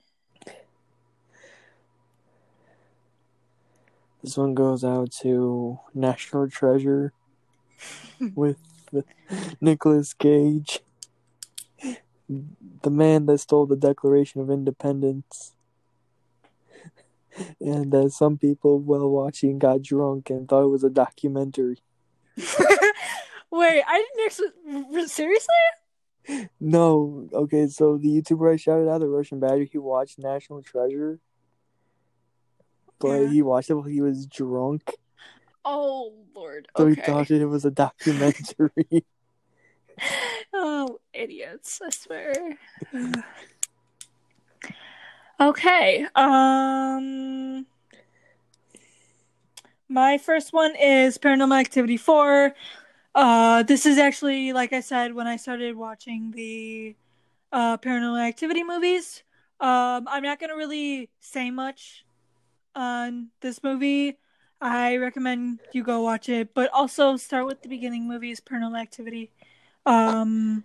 This 4.24 4.38
one 4.38 4.54
goes 4.54 4.84
out 4.84 5.12
to 5.22 5.80
National 5.96 6.48
Treasure 6.48 7.12
with 8.36 8.58
Nicolas 9.60 10.14
Cage, 10.14 10.82
the 12.84 12.90
man 12.90 13.26
that 13.28 13.40
stole 13.40 13.66
the 13.66 13.76
Declaration 13.76 14.42
of 14.42 14.50
Independence. 14.50 15.54
And 17.62 17.96
uh, 17.96 18.10
some 18.10 18.38
people, 18.38 18.80
while 18.80 19.10
watching, 19.10 19.58
got 19.58 19.82
drunk 19.82 20.30
and 20.30 20.50
thought 20.50 20.64
it 20.66 20.68
was 20.68 20.84
a 20.84 20.90
documentary. 20.90 21.78
Wait, 22.38 23.84
I 23.88 24.06
didn't 24.06 24.26
actually 24.26 25.08
seriously? 25.08 25.56
No, 26.60 27.30
okay, 27.34 27.68
so 27.68 27.98
the 27.98 28.22
YouTuber 28.22 28.54
I 28.54 28.58
shouted 28.58 28.90
out, 28.90 29.00
the 29.00 29.08
Russian 29.08 29.40
Badger, 29.40 29.64
he 29.64 29.78
watched 29.78 30.20
National 30.20 30.62
Treasure, 30.62 31.20
but 33.00 33.22
Yeah. 33.22 33.28
he 33.30 33.42
watched 33.42 33.70
it 33.70 33.76
while 33.76 33.84
he 33.84 34.02
was 34.02 34.26
drunk, 34.26 34.94
Oh 35.64 36.14
lord. 36.36 36.68
so 36.78 36.88
he 36.88 36.96
thought 36.96 37.32
it 37.32 37.46
was 37.46 37.64
a 37.66 37.72
documentary. 37.72 39.06
Oh, 40.54 41.00
idiots, 41.14 41.82
I 41.82 41.90
swear. 41.90 42.58
okay. 45.40 46.06
Um 46.16 47.66
my 49.88 50.18
first 50.18 50.54
one 50.54 50.76
is 50.76 51.18
Paranormal 51.18 51.60
Activity 51.60 51.98
4. 51.98 52.54
Uh 53.16 53.64
this 53.64 53.86
is 53.86 53.98
actually 53.98 54.54
like 54.54 54.74
I 54.74 54.82
said 54.82 55.14
when 55.14 55.28
I 55.28 55.38
started 55.38 55.76
watching 55.78 56.32
the 56.32 56.96
uh 57.52 57.78
Paranormal 57.78 58.22
Activity 58.28 58.64
movies. 58.64 59.24
Um 59.60 60.08
I'm 60.08 60.24
not 60.24 60.40
going 60.40 60.50
to 60.50 60.56
really 60.58 61.10
say 61.20 61.50
much 61.52 62.06
on 62.76 63.30
this 63.42 63.64
movie. 63.64 64.18
I 64.62 64.98
recommend 64.98 65.60
you 65.72 65.84
go 65.84 66.02
watch 66.02 66.30
it, 66.30 66.54
but 66.54 66.70
also 66.72 67.18
start 67.18 67.46
with 67.48 67.62
the 67.64 67.70
beginning 67.70 68.08
movies 68.08 68.40
Paranormal 68.40 68.80
Activity. 68.80 69.32
Um, 69.86 70.64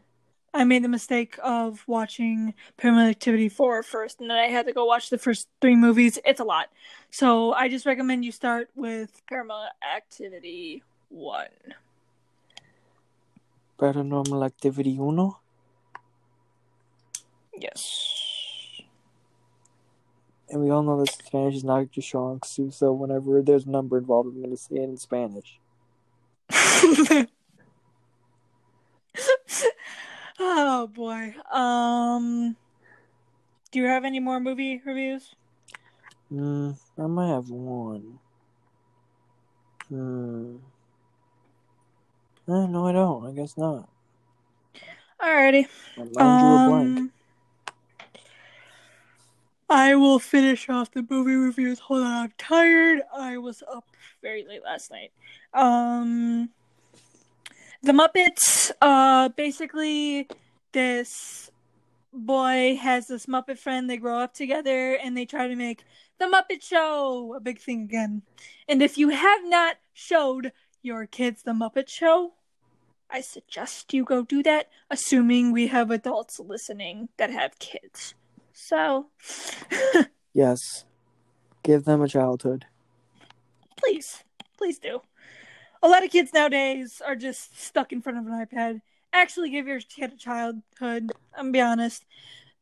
I 0.56 0.64
made 0.64 0.82
the 0.82 0.88
mistake 0.88 1.38
of 1.42 1.84
watching 1.86 2.54
Paranormal 2.78 3.10
Activity 3.10 3.48
4 3.48 3.82
first, 3.82 4.20
and 4.20 4.30
then 4.30 4.38
I 4.38 4.46
had 4.46 4.66
to 4.66 4.72
go 4.72 4.86
watch 4.86 5.10
the 5.10 5.18
first 5.18 5.48
three 5.60 5.76
movies. 5.76 6.18
It's 6.24 6.40
a 6.40 6.44
lot. 6.44 6.70
So 7.10 7.52
I 7.52 7.68
just 7.68 7.84
recommend 7.84 8.24
you 8.24 8.32
start 8.32 8.70
with 8.74 9.20
Paranormal 9.30 9.68
Activity 9.96 10.82
1. 11.10 11.46
Paranormal 13.78 14.46
Activity 14.46 14.96
Uno. 14.98 15.40
Yes. 17.54 18.82
And 20.48 20.62
we 20.62 20.70
all 20.70 20.82
know 20.82 20.98
that 21.00 21.12
Spanish 21.12 21.56
is 21.56 21.64
not 21.64 21.94
your 21.94 22.02
strong 22.02 22.40
suit, 22.44 22.72
so 22.72 22.92
whenever 22.92 23.42
there's 23.42 23.66
a 23.66 23.70
number 23.70 23.98
involved, 23.98 24.28
I'm 24.28 24.40
going 24.40 24.50
to 24.50 24.56
say 24.56 24.76
it 24.76 24.84
in 24.84 24.96
Spanish. 24.96 25.58
oh 30.38 30.86
boy. 30.88 31.34
Um 31.52 32.56
do 33.72 33.78
you 33.80 33.86
have 33.86 34.04
any 34.04 34.20
more 34.20 34.40
movie 34.40 34.80
reviews? 34.84 35.34
Mm, 36.32 36.76
I 36.98 37.06
might 37.06 37.28
have 37.28 37.50
one. 37.50 38.18
Hmm. 39.88 40.56
Eh, 42.48 42.66
no, 42.66 42.86
I 42.86 42.92
don't. 42.92 43.26
I 43.26 43.32
guess 43.32 43.56
not. 43.56 43.88
Alrighty. 45.20 45.66
My 45.96 46.04
mind 46.04 46.40
drew 46.40 46.54
a 46.54 46.68
blank. 46.68 46.98
Um, 46.98 47.12
I 49.68 49.94
will 49.96 50.18
finish 50.18 50.68
off 50.68 50.92
the 50.92 51.04
movie 51.08 51.34
reviews. 51.34 51.80
Hold 51.80 52.02
on, 52.02 52.12
I'm 52.12 52.32
tired. 52.38 53.00
I 53.16 53.38
was 53.38 53.62
up 53.70 53.84
very 54.22 54.44
late 54.46 54.62
last 54.62 54.90
night. 54.90 55.12
Um, 55.52 56.50
the 57.86 57.92
Muppets. 57.92 58.72
Uh, 58.82 59.28
basically, 59.30 60.28
this 60.72 61.50
boy 62.12 62.76
has 62.80 63.06
this 63.06 63.26
Muppet 63.26 63.58
friend. 63.58 63.88
They 63.88 63.96
grow 63.96 64.18
up 64.18 64.34
together, 64.34 64.94
and 64.94 65.16
they 65.16 65.24
try 65.24 65.46
to 65.46 65.54
make 65.54 65.84
the 66.18 66.26
Muppet 66.26 66.62
Show 66.62 67.34
a 67.36 67.40
big 67.40 67.60
thing 67.60 67.82
again. 67.82 68.22
And 68.68 68.82
if 68.82 68.98
you 68.98 69.10
have 69.10 69.40
not 69.44 69.76
showed 69.94 70.52
your 70.82 71.06
kids 71.06 71.42
the 71.42 71.52
Muppet 71.52 71.88
Show, 71.88 72.32
I 73.08 73.20
suggest 73.20 73.94
you 73.94 74.04
go 74.04 74.24
do 74.24 74.42
that, 74.42 74.68
assuming 74.90 75.52
we 75.52 75.68
have 75.68 75.92
adults 75.92 76.40
listening 76.40 77.08
that 77.18 77.30
have 77.30 77.58
kids. 77.60 78.14
So, 78.52 79.06
Yes. 80.34 80.84
Give 81.62 81.84
them 81.84 82.02
a 82.02 82.08
childhood. 82.08 82.66
please, 83.76 84.24
please 84.58 84.78
do. 84.78 85.02
A 85.86 85.88
lot 85.88 86.04
of 86.04 86.10
kids 86.10 86.32
nowadays 86.34 87.00
are 87.06 87.14
just 87.14 87.56
stuck 87.60 87.92
in 87.92 88.02
front 88.02 88.18
of 88.18 88.26
an 88.26 88.32
iPad. 88.32 88.80
Actually, 89.12 89.50
give 89.50 89.68
your 89.68 89.78
kid 89.78 90.14
a 90.14 90.16
childhood. 90.16 90.64
I'm 90.80 91.12
gonna 91.36 91.52
be 91.52 91.60
honest. 91.60 92.04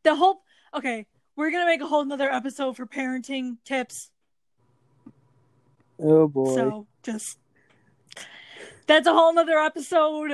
The 0.02 0.14
whole 0.14 0.42
okay, 0.74 1.06
we're 1.34 1.50
gonna 1.50 1.64
make 1.64 1.80
a 1.80 1.86
whole 1.86 2.04
nother 2.04 2.30
episode 2.30 2.76
for 2.76 2.84
parenting 2.84 3.56
tips. 3.64 4.10
Oh 5.98 6.28
boy. 6.28 6.54
So 6.54 6.86
just 7.02 7.38
that's 8.86 9.06
a 9.06 9.14
whole 9.14 9.32
nother 9.32 9.58
episode. 9.58 10.32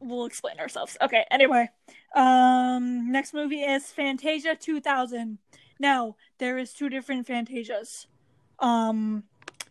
We'll 0.00 0.24
explain 0.24 0.58
ourselves. 0.60 0.96
Okay, 1.02 1.26
anyway. 1.30 1.68
Um 2.16 3.12
next 3.12 3.34
movie 3.34 3.60
is 3.60 3.90
Fantasia 3.90 4.56
2000. 4.56 5.36
Now, 5.78 6.16
there 6.38 6.56
is 6.56 6.72
two 6.72 6.88
different 6.88 7.28
Fantasias. 7.28 8.06
Um 8.58 9.24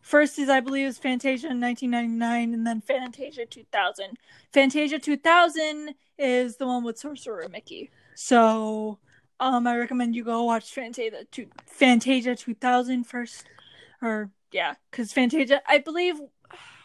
first 0.03 0.37
is 0.37 0.49
I 0.49 0.59
believe 0.59 0.87
is 0.87 0.99
Fantasia 0.99 1.47
in 1.49 1.59
1999 1.59 2.53
and 2.53 2.67
then 2.67 2.81
Fantasia 2.81 3.45
2000. 3.45 4.17
Fantasia 4.51 4.99
2000 4.99 5.95
is 6.19 6.57
the 6.57 6.67
one 6.67 6.83
with 6.83 6.99
Sorcerer 6.99 7.49
Mickey. 7.49 7.89
So, 8.13 8.99
um 9.39 9.65
I 9.65 9.77
recommend 9.77 10.15
you 10.15 10.23
go 10.23 10.43
watch 10.43 10.71
Fantasia 10.71 11.23
two, 11.31 11.47
Fantasia 11.65 12.35
2000 12.35 13.05
first 13.05 13.47
or 14.01 14.29
yeah, 14.51 14.75
cuz 14.91 15.11
Fantasia 15.11 15.61
I 15.67 15.79
believe 15.79 16.15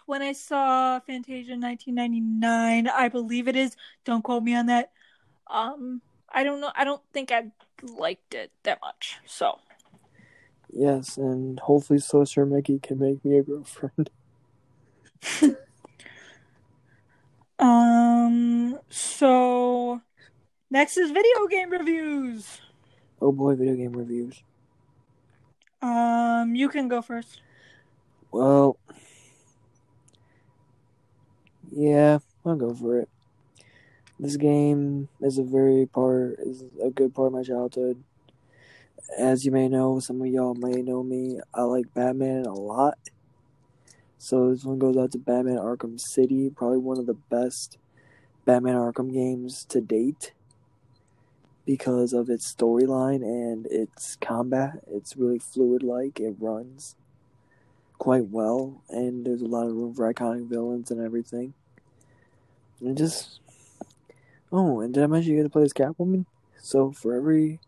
when 0.06 0.22
I 0.22 0.32
saw 0.32 1.00
Fantasia 1.00 1.52
1999, 1.52 2.88
I 2.88 3.08
believe 3.10 3.46
it 3.46 3.56
is. 3.56 3.76
Don't 4.06 4.22
quote 4.22 4.42
me 4.42 4.54
on 4.56 4.66
that. 4.66 4.90
Um, 5.48 6.00
I 6.30 6.44
don't 6.44 6.62
know. 6.62 6.72
I 6.74 6.84
don't 6.84 7.02
think 7.12 7.30
I 7.30 7.52
liked 7.82 8.32
it 8.32 8.50
that 8.62 8.80
much. 8.80 9.18
So, 9.26 9.58
Yes, 10.70 11.16
and 11.16 11.58
hopefully 11.60 11.98
Sorcerer 11.98 12.46
Mickey 12.46 12.78
can 12.78 12.98
make 12.98 13.24
me 13.24 13.38
a 13.38 13.42
girlfriend. 13.42 14.10
um, 17.58 18.78
so 18.88 20.00
next 20.70 20.96
is 20.96 21.10
video 21.10 21.46
game 21.50 21.70
reviews. 21.70 22.60
Oh 23.20 23.32
boy, 23.32 23.56
video 23.56 23.74
game 23.74 23.92
reviews. 23.92 24.42
Um, 25.80 26.54
you 26.54 26.68
can 26.68 26.88
go 26.88 27.02
first. 27.02 27.40
Well, 28.30 28.78
yeah, 31.70 32.18
I'll 32.44 32.56
go 32.56 32.74
for 32.74 33.00
it. 33.00 33.08
This 34.20 34.36
game 34.36 35.08
is 35.20 35.38
a 35.38 35.44
very 35.44 35.86
part 35.86 36.38
is 36.40 36.64
a 36.82 36.90
good 36.90 37.14
part 37.14 37.28
of 37.28 37.32
my 37.34 37.42
childhood. 37.42 38.02
As 39.16 39.44
you 39.44 39.52
may 39.52 39.68
know, 39.68 40.00
some 40.00 40.20
of 40.20 40.26
y'all 40.26 40.54
may 40.54 40.82
know 40.82 41.02
me. 41.02 41.40
I 41.54 41.62
like 41.62 41.92
Batman 41.94 42.44
a 42.44 42.52
lot. 42.52 42.98
So 44.18 44.50
this 44.50 44.64
one 44.64 44.78
goes 44.78 44.96
out 44.96 45.12
to 45.12 45.18
Batman 45.18 45.58
Arkham 45.58 45.98
City, 45.98 46.50
probably 46.50 46.78
one 46.78 46.98
of 46.98 47.06
the 47.06 47.14
best 47.14 47.78
Batman 48.44 48.74
Arkham 48.74 49.12
games 49.12 49.64
to 49.66 49.80
date 49.80 50.32
because 51.64 52.12
of 52.12 52.28
its 52.28 52.52
storyline 52.52 53.22
and 53.22 53.66
its 53.66 54.16
combat. 54.20 54.80
It's 54.90 55.16
really 55.16 55.38
fluid 55.38 55.82
like, 55.82 56.18
it 56.18 56.34
runs 56.38 56.96
quite 57.98 58.28
well, 58.28 58.82
and 58.88 59.26
there's 59.26 59.42
a 59.42 59.46
lot 59.46 59.66
of 59.66 59.74
room 59.74 59.94
for 59.94 60.12
iconic 60.12 60.48
villains 60.48 60.90
and 60.90 61.00
everything. 61.00 61.54
And 62.80 62.96
just 62.96 63.40
oh, 64.52 64.80
and 64.80 64.94
did 64.94 65.02
I 65.02 65.06
mention 65.06 65.32
you 65.32 65.38
get 65.38 65.42
to 65.44 65.50
play 65.50 65.62
as 65.62 65.72
Catwoman? 65.72 66.24
So 66.56 66.90
for 66.92 67.14
every, 67.14 67.60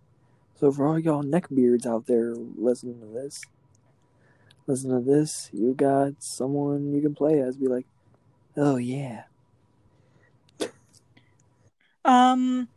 so 0.61 0.71
for 0.71 0.87
all 0.87 0.99
y'all 0.99 1.25
neckbeards 1.25 1.87
out 1.87 2.07
there 2.07 2.35
listening 2.35 3.01
to 3.01 3.07
this, 3.07 3.41
listen 4.67 4.91
to 4.91 5.01
this, 5.01 5.51
you 5.53 5.75
got 5.75 6.13
someone 6.21 6.93
you 6.93 7.01
can 7.01 7.15
play 7.15 7.41
as. 7.41 7.57
Be 7.57 7.67
like, 7.67 7.87
oh 8.57 8.77
yeah, 8.77 9.25
Um, 12.05 12.69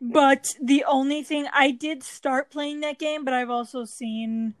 but 0.00 0.54
the 0.60 0.84
only 0.86 1.22
thing 1.22 1.46
I 1.52 1.70
did 1.70 2.02
start 2.02 2.50
playing 2.50 2.80
that 2.80 2.98
game, 2.98 3.24
but 3.24 3.34
I've 3.34 3.50
also 3.50 3.84
seen 3.84 4.54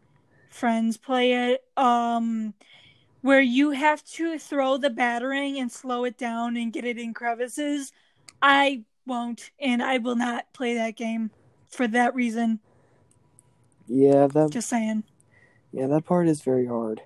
friends 0.50 0.96
play 0.96 1.52
it. 1.52 1.64
Um, 1.76 2.54
where 3.22 3.40
you 3.40 3.70
have 3.72 4.02
to 4.04 4.38
throw 4.38 4.78
the 4.78 4.88
batarang 4.88 5.60
and 5.60 5.70
slow 5.70 6.04
it 6.04 6.16
down 6.16 6.56
and 6.56 6.72
get 6.72 6.84
it 6.84 6.98
in 6.98 7.12
crevices. 7.12 7.92
I 8.40 8.84
won't, 9.06 9.50
and 9.60 9.82
I 9.82 9.98
will 9.98 10.16
not 10.16 10.52
play 10.54 10.74
that 10.74 10.96
game 10.96 11.30
for 11.70 11.86
that 11.88 12.14
reason. 12.14 12.60
yeah 13.86 14.26
that 14.26 14.50
Just 14.50 14.68
saying. 14.68 15.04
yeah 15.72 15.86
that 15.86 16.04
part 16.04 16.28
is 16.28 16.42
very 16.42 16.66
hard. 16.66 17.02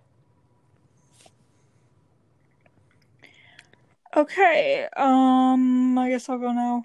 Okay, 4.17 4.87
um, 4.97 5.99
I 5.99 6.09
guess 6.11 6.29
I'll 6.29 6.39
go 6.39 6.53
now. 6.53 6.85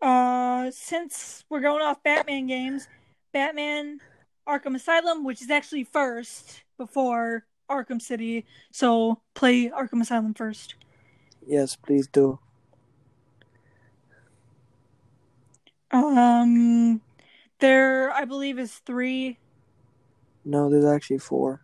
Uh, 0.00 0.70
since 0.70 1.44
we're 1.50 1.60
going 1.60 1.82
off 1.82 2.02
Batman 2.02 2.46
games, 2.46 2.88
Batman 3.32 4.00
Arkham 4.48 4.74
Asylum, 4.74 5.22
which 5.24 5.42
is 5.42 5.50
actually 5.50 5.84
first 5.84 6.64
before 6.78 7.44
Arkham 7.70 8.00
City, 8.00 8.46
so 8.72 9.20
play 9.34 9.68
Arkham 9.68 10.00
Asylum 10.00 10.32
first. 10.32 10.74
Yes, 11.46 11.76
please 11.76 12.06
do. 12.06 12.38
Um, 15.90 17.00
there, 17.60 18.10
I 18.12 18.24
believe, 18.24 18.58
is 18.58 18.74
three. 18.74 19.38
No, 20.44 20.70
there's 20.70 20.84
actually 20.84 21.18
four. 21.18 21.62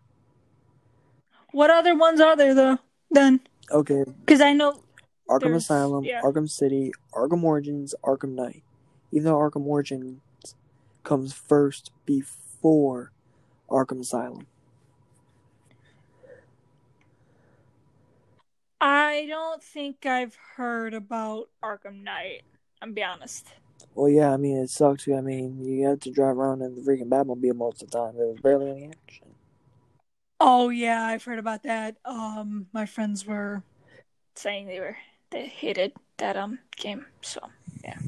What 1.53 1.71
other 1.71 1.97
ones 1.97 2.21
are 2.21 2.37
there 2.37 2.55
though? 2.55 2.79
Then, 3.11 3.41
Okay, 3.71 4.05
because 4.21 4.41
I 4.41 4.53
know 4.53 4.83
Arkham 5.29 5.41
There's- 5.41 5.63
Asylum, 5.65 6.05
yeah. 6.05 6.21
Arkham 6.23 6.49
City, 6.49 6.93
Arkham 7.13 7.43
Origins, 7.43 7.95
Arkham 8.05 8.35
Knight. 8.35 8.63
Even 9.13 9.25
though 9.25 9.39
Arkham 9.39 9.65
Origins 9.65 10.21
comes 11.05 11.33
first 11.33 11.91
before 12.05 13.13
Arkham 13.71 14.01
Asylum. 14.01 14.47
I 18.81 19.27
don't 19.29 19.63
think 19.63 20.05
I've 20.05 20.37
heard 20.57 20.93
about 20.95 21.49
Arkham 21.63 22.03
Knight. 22.03 22.43
I'm 22.83 22.93
be 22.93 23.03
honest. 23.03 23.47
Well, 23.97 24.11
yeah, 24.11 24.31
I 24.31 24.37
mean, 24.37 24.59
it 24.59 24.69
sucks. 24.69 25.09
I 25.09 25.23
mean, 25.23 25.65
you 25.65 25.87
have 25.89 26.01
to 26.01 26.11
drive 26.11 26.37
around 26.37 26.61
in 26.61 26.75
the 26.75 26.83
freaking 26.83 27.09
Batmobile 27.09 27.57
most 27.57 27.83
of 27.83 27.91
the 27.91 27.99
time. 27.99 28.17
There 28.17 28.27
was 28.27 28.39
barely 28.41 28.71
any 28.71 28.89
action. 28.91 29.35
Oh 30.39 30.69
yeah, 30.69 31.05
I've 31.05 31.25
heard 31.25 31.39
about 31.39 31.63
that. 31.63 31.97
Um, 32.05 32.69
my 32.73 32.85
friends 32.87 33.25
were 33.27 33.63
saying 34.35 34.67
they 34.67 34.81
were 34.81 34.99
they 35.31 35.47
hated 35.47 35.95
that 36.19 36.37
um 36.37 36.59
game. 36.77 37.07
So 37.23 37.41
yeah. 37.85 37.99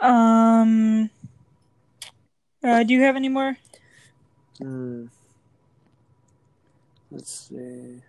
Um. 0.00 1.10
Uh, 2.62 2.82
do 2.82 2.94
you 2.94 3.02
have 3.02 3.16
any 3.16 3.28
more? 3.28 3.56
Hmm. 4.58 5.06
Let's 7.10 7.32
see. 7.48 8.02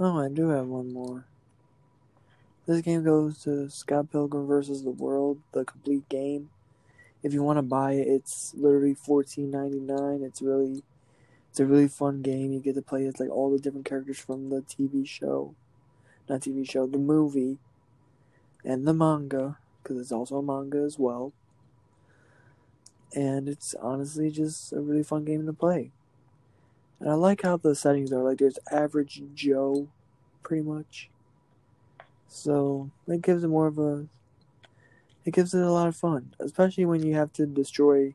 Oh, 0.00 0.18
I 0.18 0.28
do 0.28 0.48
have 0.48 0.66
one 0.66 0.92
more. 0.92 1.24
This 2.66 2.80
game 2.80 3.04
goes 3.04 3.44
to 3.44 3.70
Scott 3.70 4.10
Pilgrim 4.10 4.46
versus 4.46 4.82
the 4.82 4.90
World, 4.90 5.38
the 5.52 5.64
complete 5.64 6.08
game. 6.08 6.50
If 7.22 7.32
you 7.32 7.44
want 7.44 7.58
to 7.58 7.62
buy 7.62 7.92
it, 7.92 8.08
it's 8.08 8.54
literally 8.56 8.94
fourteen 8.94 9.52
ninety 9.52 9.78
nine. 9.78 10.22
It's 10.22 10.42
really, 10.42 10.82
it's 11.48 11.60
a 11.60 11.64
really 11.64 11.86
fun 11.86 12.22
game. 12.22 12.52
You 12.52 12.58
get 12.58 12.74
to 12.74 12.82
play 12.82 13.06
as 13.06 13.20
like 13.20 13.30
all 13.30 13.52
the 13.52 13.60
different 13.60 13.86
characters 13.86 14.18
from 14.18 14.50
the 14.50 14.62
TV 14.62 15.06
show, 15.06 15.54
not 16.28 16.40
TV 16.40 16.68
show, 16.68 16.86
the 16.86 16.98
movie, 16.98 17.58
and 18.64 18.84
the 18.84 18.92
manga 18.92 19.58
because 19.80 20.00
it's 20.00 20.12
also 20.12 20.38
a 20.38 20.42
manga 20.42 20.78
as 20.78 20.98
well. 20.98 21.32
And 23.14 23.48
it's 23.48 23.76
honestly 23.80 24.32
just 24.32 24.72
a 24.72 24.80
really 24.80 25.04
fun 25.04 25.24
game 25.24 25.46
to 25.46 25.52
play. 25.52 25.92
And 26.98 27.08
I 27.08 27.14
like 27.14 27.42
how 27.42 27.58
the 27.58 27.76
settings 27.76 28.12
are 28.12 28.24
like 28.24 28.38
there's 28.38 28.58
average 28.72 29.22
Joe, 29.34 29.86
pretty 30.42 30.64
much. 30.64 31.10
So 32.28 32.90
it 33.08 33.22
gives 33.22 33.44
it 33.44 33.48
more 33.48 33.66
of 33.66 33.78
a. 33.78 34.06
It 35.24 35.34
gives 35.34 35.54
it 35.54 35.62
a 35.62 35.72
lot 35.72 35.88
of 35.88 35.96
fun, 35.96 36.34
especially 36.38 36.84
when 36.84 37.02
you 37.04 37.14
have 37.14 37.32
to 37.34 37.46
destroy 37.46 38.14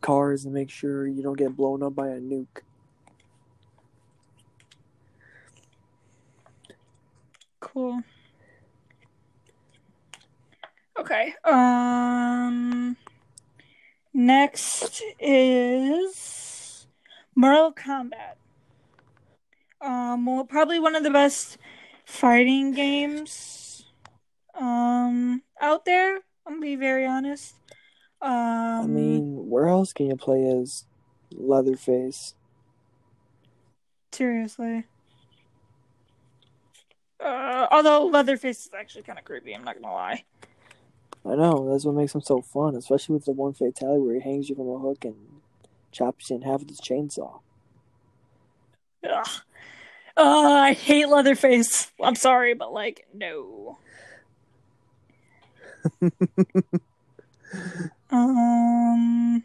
cars 0.00 0.44
and 0.44 0.54
make 0.54 0.70
sure 0.70 1.06
you 1.06 1.22
don't 1.22 1.38
get 1.38 1.56
blown 1.56 1.82
up 1.82 1.94
by 1.94 2.08
a 2.08 2.20
nuke. 2.20 2.62
Cool. 7.60 8.02
Okay. 10.98 11.34
Um. 11.44 12.96
Next 14.12 15.02
is 15.20 16.86
Mortal 17.36 17.72
Kombat. 17.72 18.34
Um, 19.80 20.26
well, 20.26 20.44
probably 20.44 20.78
one 20.78 20.94
of 20.94 21.04
the 21.04 21.10
best 21.10 21.56
fighting 22.10 22.72
games 22.72 23.84
um 24.58 25.42
out 25.60 25.84
there. 25.84 26.16
I'm 26.46 26.54
gonna 26.54 26.60
be 26.60 26.76
very 26.76 27.06
honest. 27.06 27.54
Um, 28.20 28.30
I 28.32 28.86
mean, 28.86 29.48
where 29.48 29.68
else 29.68 29.92
can 29.92 30.06
you 30.06 30.16
play 30.16 30.44
as 30.44 30.84
Leatherface? 31.32 32.34
seriously. 34.12 34.84
Uh, 37.24 37.66
although 37.70 38.06
Leatherface 38.06 38.66
is 38.66 38.70
actually 38.78 39.02
kind 39.02 39.18
of 39.18 39.24
creepy, 39.24 39.54
I'm 39.54 39.64
not 39.64 39.80
gonna 39.80 39.94
lie. 39.94 40.24
I 41.24 41.36
know, 41.36 41.70
that's 41.70 41.84
what 41.84 41.94
makes 41.94 42.14
him 42.14 42.22
so 42.22 42.42
fun, 42.42 42.74
especially 42.74 43.14
with 43.14 43.26
the 43.26 43.32
one 43.32 43.52
fatality 43.52 44.00
where 44.00 44.14
he 44.14 44.20
hangs 44.20 44.48
you 44.48 44.56
from 44.56 44.68
a 44.68 44.78
hook 44.78 45.04
and 45.04 45.14
chops 45.92 46.30
you 46.30 46.36
in 46.36 46.42
half 46.42 46.60
with 46.60 46.70
his 46.70 46.80
chainsaw. 46.80 47.40
Ugh. 49.08 49.28
Uh, 50.16 50.60
I 50.62 50.72
hate 50.72 51.08
Leatherface. 51.08 51.90
I'm 52.02 52.14
sorry, 52.14 52.54
but 52.54 52.72
like, 52.72 53.06
no. 53.14 53.78
um. 58.10 59.42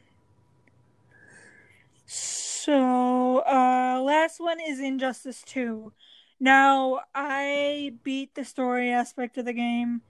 So, 2.06 3.39
uh, 3.39 4.01
last 4.04 4.39
one 4.39 4.60
is 4.60 4.80
Injustice 4.80 5.41
2. 5.45 5.91
Now, 6.39 7.01
I 7.13 7.93
beat 8.04 8.36
the 8.36 8.45
story 8.45 8.91
aspect 8.91 9.38
of 9.38 9.45
the 9.45 9.54
game. 9.54 10.01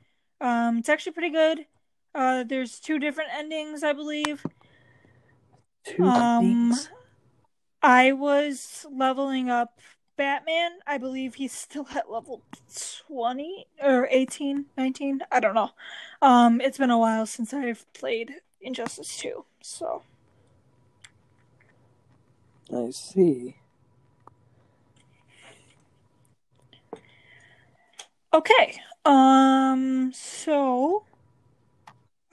Um, 0.41 0.79
it's 0.79 0.89
actually 0.89 1.13
pretty 1.13 1.31
good. 1.31 1.65
Uh, 2.13 2.43
there's 2.43 2.79
two 2.79 2.99
different 2.99 3.29
endings, 3.33 3.83
I 3.83 3.93
believe. 3.93 4.45
Two 5.85 6.03
Um, 6.03 6.43
things. 6.43 6.89
I 7.81 8.13
was 8.13 8.85
leveling 8.91 9.49
up 9.49 9.79
Batman. 10.17 10.71
I 10.87 10.97
believe 10.97 11.35
he's 11.35 11.51
still 11.51 11.87
at 11.95 12.11
level 12.11 12.41
20 13.07 13.67
or 13.83 14.07
18, 14.09 14.65
19. 14.77 15.21
I 15.31 15.39
don't 15.39 15.55
know. 15.55 15.71
Um, 16.21 16.61
it's 16.61 16.77
been 16.77 16.91
a 16.91 16.97
while 16.99 17.25
since 17.25 17.53
I've 17.53 17.85
played 17.93 18.35
Injustice 18.61 19.17
2. 19.17 19.45
So, 19.61 20.03
I 22.73 22.89
see. 22.91 23.55
okay. 28.33 28.79
Um, 29.05 30.11
so 30.13 31.03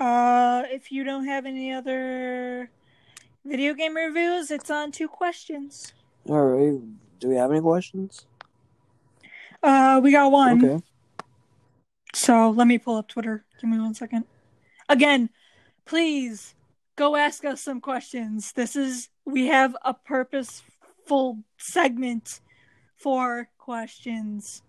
uh 0.01 0.63
if 0.71 0.91
you 0.91 1.05
don't 1.05 1.27
have 1.27 1.47
any 1.47 1.73
other 1.73 2.71
video 3.45 3.75
game 3.75 3.95
reviews, 3.95 4.51
it's 4.51 4.71
on 4.71 4.91
two 4.91 5.09
questions. 5.09 5.93
Alright, 6.29 6.81
do 7.23 7.29
we 7.29 7.37
have 7.37 7.53
any 7.53 7.61
questions? 7.61 8.27
Uh, 9.63 10.01
we 10.03 10.11
got 10.11 10.33
one. 10.33 10.65
Okay. 10.65 10.85
So 12.15 12.51
let 12.51 12.67
me 12.67 12.79
pull 12.79 12.97
up 12.97 13.07
Twitter. 13.07 13.45
Give 13.61 13.71
me 13.71 13.79
one 13.79 13.95
second. 13.95 14.25
Again, 14.89 15.31
please 15.85 16.57
go 16.97 17.15
ask 17.15 17.45
us 17.45 17.63
some 17.63 17.81
questions. 17.81 18.53
This 18.53 18.75
is 18.75 19.09
we 19.25 19.47
have 19.47 19.77
a 19.85 19.95
purposeful 19.95 21.39
segment 21.59 22.41
for 22.97 23.49
questions. 23.57 24.65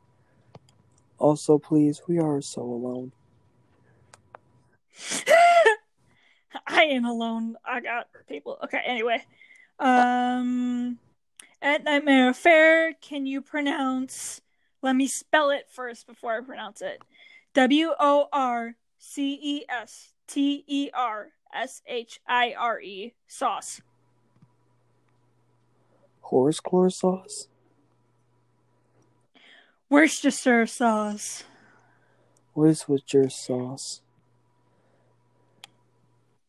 Also, 1.17 1.57
please, 1.57 2.03
we 2.07 2.19
are 2.19 2.39
so 2.39 2.61
alone. 2.61 3.11
I 6.67 6.83
ain't 6.83 7.07
alone. 7.07 7.55
I 7.65 7.81
got 7.81 8.09
people. 8.29 8.59
Okay, 8.63 8.81
anyway. 8.85 9.23
Um 9.79 10.99
at 11.63 11.83
Nightmare 11.83 12.29
Affair, 12.29 12.93
can 13.01 13.25
you 13.25 13.41
pronounce 13.41 14.41
let 14.83 14.97
me 14.97 15.07
spell 15.07 15.49
it 15.49 15.69
first 15.69 16.05
before 16.05 16.33
I 16.37 16.41
pronounce 16.41 16.81
it. 16.81 17.01
W 17.53 17.91
O 17.97 18.27
R 18.33 18.75
C 18.99 19.39
E 19.41 19.63
S 19.69 20.11
T 20.27 20.65
E 20.67 20.89
R 20.93 21.29
S 21.55 21.81
H 21.87 22.19
I 22.27 22.53
R 22.59 22.81
E 22.81 23.13
sauce. 23.25 23.81
Horse 26.19 26.59
claw 26.59 26.89
sauce? 26.89 27.47
Worcestershire 29.89 30.67
sauce. 30.67 31.43
What 32.53 32.69
is 32.69 32.87
Worcestershire 32.87 33.29
sauce? 33.29 34.01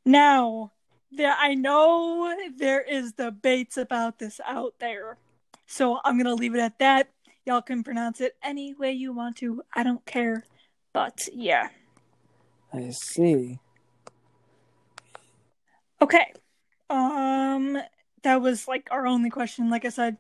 Now, 0.05 0.73
there 1.17 1.35
I 1.39 1.55
know 1.55 2.35
there 2.57 2.81
is 2.81 3.13
debates 3.13 3.77
about 3.77 4.19
this 4.19 4.41
out 4.47 4.75
there. 4.79 5.19
So 5.67 5.99
I'm 6.05 6.17
gonna 6.19 6.35
leave 6.35 6.55
it 6.55 6.61
at 6.61 6.79
that. 6.79 7.11
Y'all 7.47 7.63
can 7.63 7.83
pronounce 7.83 8.21
it 8.21 8.37
any 8.43 8.75
way 8.75 8.93
you 8.93 9.13
want 9.13 9.37
to. 9.37 9.63
I 9.75 9.83
don't 9.83 10.05
care. 10.07 10.45
But 10.93 11.29
yeah. 11.33 11.69
I 12.73 12.91
see. 12.91 13.59
Okay. 16.01 16.33
Um 16.91 17.79
that 18.23 18.41
was 18.41 18.67
like 18.67 18.89
our 18.91 19.07
only 19.07 19.31
question. 19.31 19.71
Like 19.71 19.85
I 19.85 19.91
said, 19.91 20.17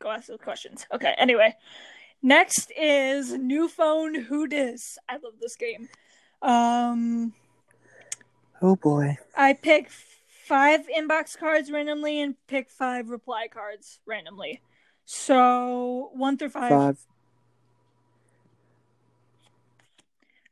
go 0.00 0.10
ask 0.10 0.28
those 0.28 0.38
questions. 0.42 0.86
Okay, 0.92 1.14
anyway. 1.18 1.54
Next 2.22 2.72
is 2.76 3.32
New 3.32 3.68
Phone 3.68 4.14
Who 4.14 4.48
Dis. 4.48 4.98
I 5.08 5.14
love 5.14 5.34
this 5.40 5.56
game. 5.56 5.88
Um 6.42 7.32
Oh 8.60 8.76
boy. 8.76 9.18
I 9.36 9.52
pick 9.52 9.90
five 10.48 10.88
inbox 10.88 11.36
cards 11.36 11.70
randomly 11.70 12.22
and 12.22 12.34
pick 12.46 12.70
five 12.70 13.10
reply 13.10 13.48
cards 13.52 14.00
randomly. 14.06 14.62
So 15.04 16.10
one 16.14 16.38
through 16.38 16.48
five. 16.48 16.70
Five. 16.70 16.98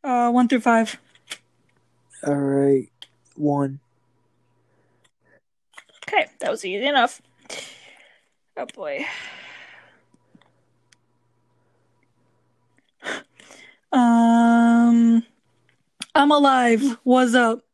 Uh, 0.05 0.31
one 0.31 0.49
through 0.49 0.61
five. 0.61 1.01
Alright. 2.23 2.91
One. 3.37 3.81
Okay, 6.07 6.27
that 6.41 6.51
was 6.51 6.65
easy 6.65 6.87
enough. 6.87 7.23
Oh 8.57 8.67
boy. 8.67 9.07
Um, 13.93 15.25
I'm 16.15 16.31
alive. 16.31 16.99
What's 17.03 17.35
up? 17.35 17.66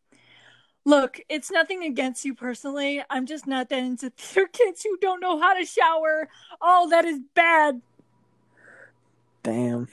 Look, 0.84 1.20
it's 1.28 1.50
nothing 1.50 1.84
against 1.84 2.24
you 2.24 2.34
personally. 2.34 3.02
I'm 3.08 3.26
just 3.26 3.46
not 3.46 3.68
that 3.68 3.78
into 3.78 4.10
theater 4.16 4.48
kids 4.52 4.82
who 4.82 4.96
don't 4.98 5.20
know 5.20 5.40
how 5.40 5.54
to 5.54 5.64
shower. 5.64 6.28
Oh, 6.60 6.88
that 6.90 7.04
is 7.04 7.20
bad. 7.34 7.80
Damn. 9.42 9.88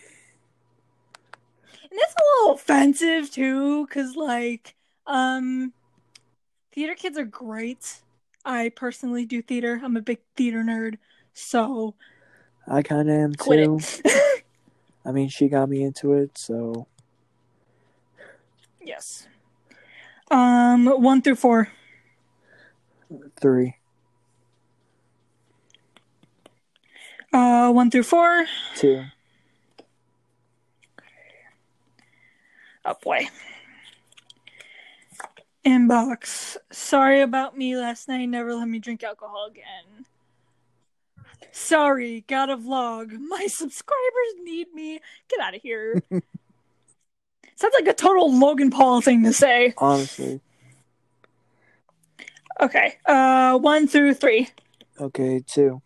And 1.91 1.99
that's 1.99 2.13
a 2.13 2.23
little 2.41 2.55
offensive 2.55 3.31
too, 3.31 3.85
because 3.85 4.15
like, 4.15 4.75
um, 5.07 5.73
theater 6.73 6.95
kids 6.95 7.17
are 7.17 7.25
great. 7.25 8.01
I 8.45 8.69
personally 8.69 9.25
do 9.25 9.41
theater. 9.41 9.81
I'm 9.83 9.97
a 9.97 10.01
big 10.01 10.19
theater 10.35 10.63
nerd, 10.63 10.97
so 11.33 11.95
I 12.67 12.81
kinda 12.83 13.13
am 13.13 13.33
quit 13.33 13.65
too. 13.65 13.79
I 15.05 15.11
mean, 15.11 15.29
she 15.29 15.47
got 15.47 15.69
me 15.69 15.81
into 15.83 16.13
it, 16.13 16.37
so. 16.37 16.87
yes. 18.83 19.28
Um, 20.31 20.85
one 20.85 21.21
through 21.21 21.35
four. 21.35 21.69
Three. 23.39 23.75
Uh, 27.31 27.71
one 27.71 27.89
through 27.89 28.03
four. 28.03 28.45
Two. 28.75 29.03
Oh 32.85 32.95
boy. 33.03 33.27
Inbox. 35.65 36.57
Sorry 36.71 37.21
about 37.21 37.57
me 37.57 37.75
last 37.75 38.07
night. 38.07 38.25
Never 38.25 38.53
let 38.55 38.67
me 38.67 38.79
drink 38.79 39.03
alcohol 39.03 39.47
again. 39.49 40.05
Sorry, 41.51 42.23
got 42.27 42.49
a 42.49 42.57
vlog. 42.57 43.11
My 43.19 43.45
subscribers 43.47 44.33
need 44.43 44.73
me. 44.73 44.99
Get 45.29 45.39
out 45.39 45.55
of 45.55 45.61
here. 45.61 46.01
Sounds 47.59 47.73
like 47.77 47.87
a 47.87 47.93
total 47.93 48.33
Logan 48.39 48.69
Paul 48.69 49.01
thing 49.01 49.21
to 49.25 49.33
say. 49.33 49.73
Honestly. 49.77 50.39
Okay. 52.61 52.95
Uh, 53.05 53.57
one 53.59 53.85
through 53.85 54.13
three. 54.13 54.47
Okay, 54.97 55.43
two, 55.45 55.81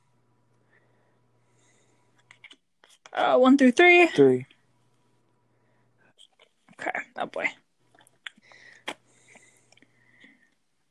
Uh, 3.12 3.38
one 3.40 3.58
through 3.58 3.72
three. 3.72 4.06
three. 4.08 4.46
Okay. 6.80 6.92
Oh 7.18 7.26
boy. 7.26 7.48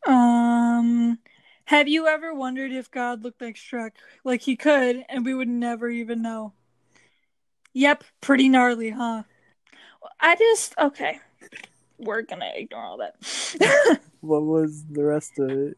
Um, 0.04 1.18
have 1.66 1.86
you 1.86 2.08
ever 2.08 2.34
wondered 2.34 2.72
if 2.72 2.90
God 2.90 3.22
looked 3.22 3.40
like 3.40 3.54
Shrek? 3.54 3.92
Like 4.24 4.40
he 4.42 4.56
could, 4.56 5.04
and 5.08 5.24
we 5.24 5.32
would 5.32 5.48
never 5.48 5.88
even 5.88 6.22
know. 6.22 6.54
Yep, 7.72 8.02
pretty 8.20 8.48
gnarly, 8.48 8.90
huh? 8.90 9.22
I 10.20 10.36
just 10.36 10.74
okay. 10.78 11.20
We're 11.98 12.22
gonna 12.22 12.50
ignore 12.54 12.82
all 12.82 12.98
that. 12.98 14.00
What 14.22 14.44
was 14.44 14.84
the 14.84 15.02
rest 15.02 15.36
of 15.40 15.50
it? 15.50 15.76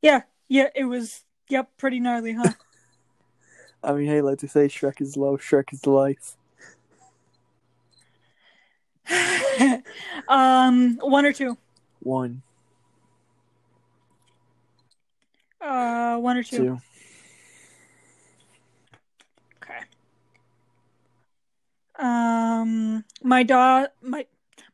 yeah, 0.00 0.22
yeah, 0.48 0.68
it 0.76 0.84
was. 0.84 1.24
Yep, 1.48 1.76
pretty 1.76 1.98
gnarly, 1.98 2.34
huh? 2.34 2.52
I 3.82 3.92
mean, 3.92 4.06
hey, 4.06 4.20
like 4.22 4.38
they 4.38 4.46
say, 4.46 4.68
Shrek 4.68 5.00
is 5.00 5.16
love, 5.16 5.40
Shrek 5.40 5.72
is 5.72 5.84
life. 5.86 6.36
um, 10.28 10.96
one 10.98 11.26
or 11.26 11.32
two. 11.32 11.58
One, 12.00 12.42
Uh, 15.60 16.16
one 16.18 16.36
or 16.36 16.42
two. 16.42 16.56
two. 16.56 16.80
Okay. 19.62 19.80
Um, 21.98 23.04
my 23.22 23.42
dog, 23.42 23.88
my 24.02 24.26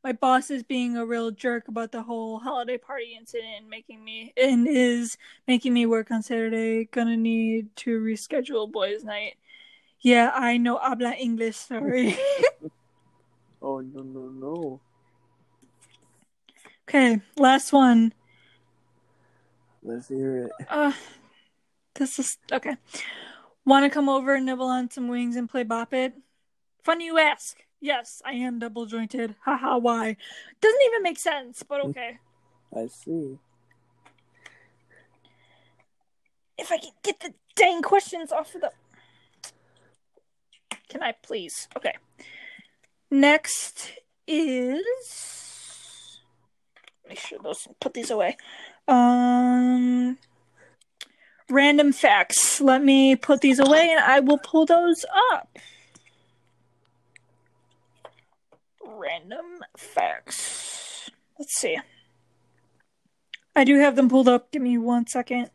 my 0.02 0.12
boss 0.12 0.50
is 0.50 0.62
being 0.62 0.96
a 0.96 1.04
real 1.04 1.30
jerk 1.30 1.68
about 1.68 1.92
the 1.92 2.02
whole 2.02 2.38
holiday 2.38 2.78
party 2.78 3.14
incident, 3.18 3.68
making 3.68 4.02
me 4.02 4.32
and 4.36 4.66
is 4.66 5.18
making 5.46 5.74
me 5.74 5.86
work 5.86 6.10
on 6.10 6.22
Saturday. 6.22 6.86
Gonna 6.86 7.16
need 7.16 7.74
to 7.76 8.00
reschedule 8.00 8.70
boys' 8.70 9.04
night. 9.04 9.34
Yeah, 10.00 10.30
I 10.34 10.56
know 10.56 10.78
habla 10.78 11.12
English. 11.12 11.56
Sorry. 11.56 12.16
Oh 13.62 13.80
no 13.80 14.00
no 14.02 14.30
no! 14.30 14.80
okay, 16.88 17.20
last 17.36 17.74
one. 17.74 18.14
Let's 19.82 20.08
hear 20.08 20.46
it. 20.46 20.52
Uh, 20.66 20.92
this 21.94 22.18
is 22.18 22.38
okay. 22.50 22.76
Want 23.66 23.84
to 23.84 23.90
come 23.90 24.08
over 24.08 24.34
and 24.34 24.46
nibble 24.46 24.66
on 24.66 24.90
some 24.90 25.08
wings 25.08 25.36
and 25.36 25.48
play 25.48 25.62
Bop 25.62 25.92
It? 25.92 26.14
Funny 26.82 27.06
you 27.06 27.18
ask. 27.18 27.56
Yes, 27.80 28.20
I 28.24 28.32
am 28.32 28.58
double 28.58 28.86
jointed. 28.86 29.34
Haha, 29.44 29.78
why? 29.78 30.16
Doesn't 30.60 30.80
even 30.86 31.02
make 31.02 31.18
sense, 31.18 31.62
but 31.62 31.84
okay. 31.86 32.18
I 32.76 32.86
see. 32.86 33.38
If 36.58 36.70
I 36.70 36.76
can 36.76 36.92
get 37.02 37.20
the 37.20 37.32
dang 37.56 37.82
questions 37.82 38.32
off 38.32 38.54
of 38.54 38.60
the. 38.60 38.70
Can 40.88 41.02
I 41.02 41.12
please? 41.22 41.68
Okay. 41.76 41.94
Next 43.10 43.92
is. 44.26 46.20
Make 47.08 47.18
sure 47.18 47.38
those. 47.42 47.66
Put 47.80 47.94
these 47.94 48.10
away. 48.10 48.36
Um. 48.86 50.18
Random 51.48 51.92
facts. 51.92 52.60
Let 52.60 52.84
me 52.84 53.16
put 53.16 53.40
these 53.40 53.58
away 53.58 53.90
and 53.90 54.00
I 54.00 54.20
will 54.20 54.38
pull 54.38 54.66
those 54.66 55.04
up. 55.32 55.58
Random 59.00 59.64
facts. 59.78 61.10
Let's 61.38 61.54
see. 61.54 61.78
I 63.56 63.64
do 63.64 63.78
have 63.78 63.96
them 63.96 64.10
pulled 64.10 64.28
up. 64.28 64.52
Give 64.52 64.60
me 64.60 64.76
one 64.76 65.06
second. 65.06 65.50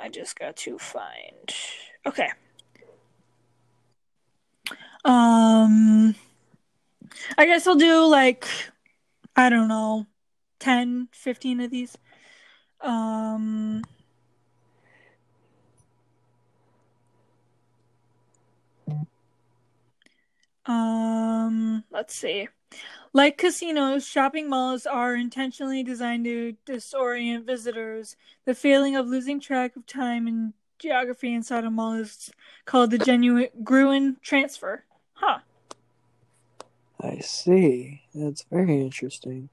I 0.00 0.08
just 0.08 0.38
got 0.38 0.56
to 0.58 0.78
find. 0.78 1.52
Okay. 2.06 2.28
Um 5.04 6.14
I 7.36 7.44
guess 7.44 7.66
I'll 7.66 7.74
do 7.74 8.06
like 8.06 8.46
I 9.34 9.50
don't 9.50 9.66
know 9.66 10.06
10 10.60 11.08
15 11.10 11.60
of 11.60 11.70
these. 11.72 11.98
Um 12.80 13.82
Um, 20.66 21.84
let's 21.90 22.14
see. 22.14 22.48
Like 23.12 23.38
casinos, 23.38 24.06
shopping 24.06 24.48
malls 24.48 24.86
are 24.86 25.14
intentionally 25.14 25.82
designed 25.82 26.24
to 26.24 26.56
disorient 26.66 27.44
visitors. 27.44 28.16
The 28.44 28.54
feeling 28.54 28.96
of 28.96 29.06
losing 29.06 29.40
track 29.40 29.76
of 29.76 29.86
time 29.86 30.26
and 30.26 30.52
geography 30.78 31.32
inside 31.32 31.64
a 31.64 31.70
mall 31.70 31.94
is 31.94 32.30
called 32.64 32.90
the 32.90 32.98
genuine 32.98 33.48
Gruen 33.62 34.16
transfer. 34.22 34.84
Huh. 35.12 35.38
I 37.00 37.18
see. 37.20 38.02
That's 38.14 38.44
very 38.50 38.80
interesting. 38.80 39.48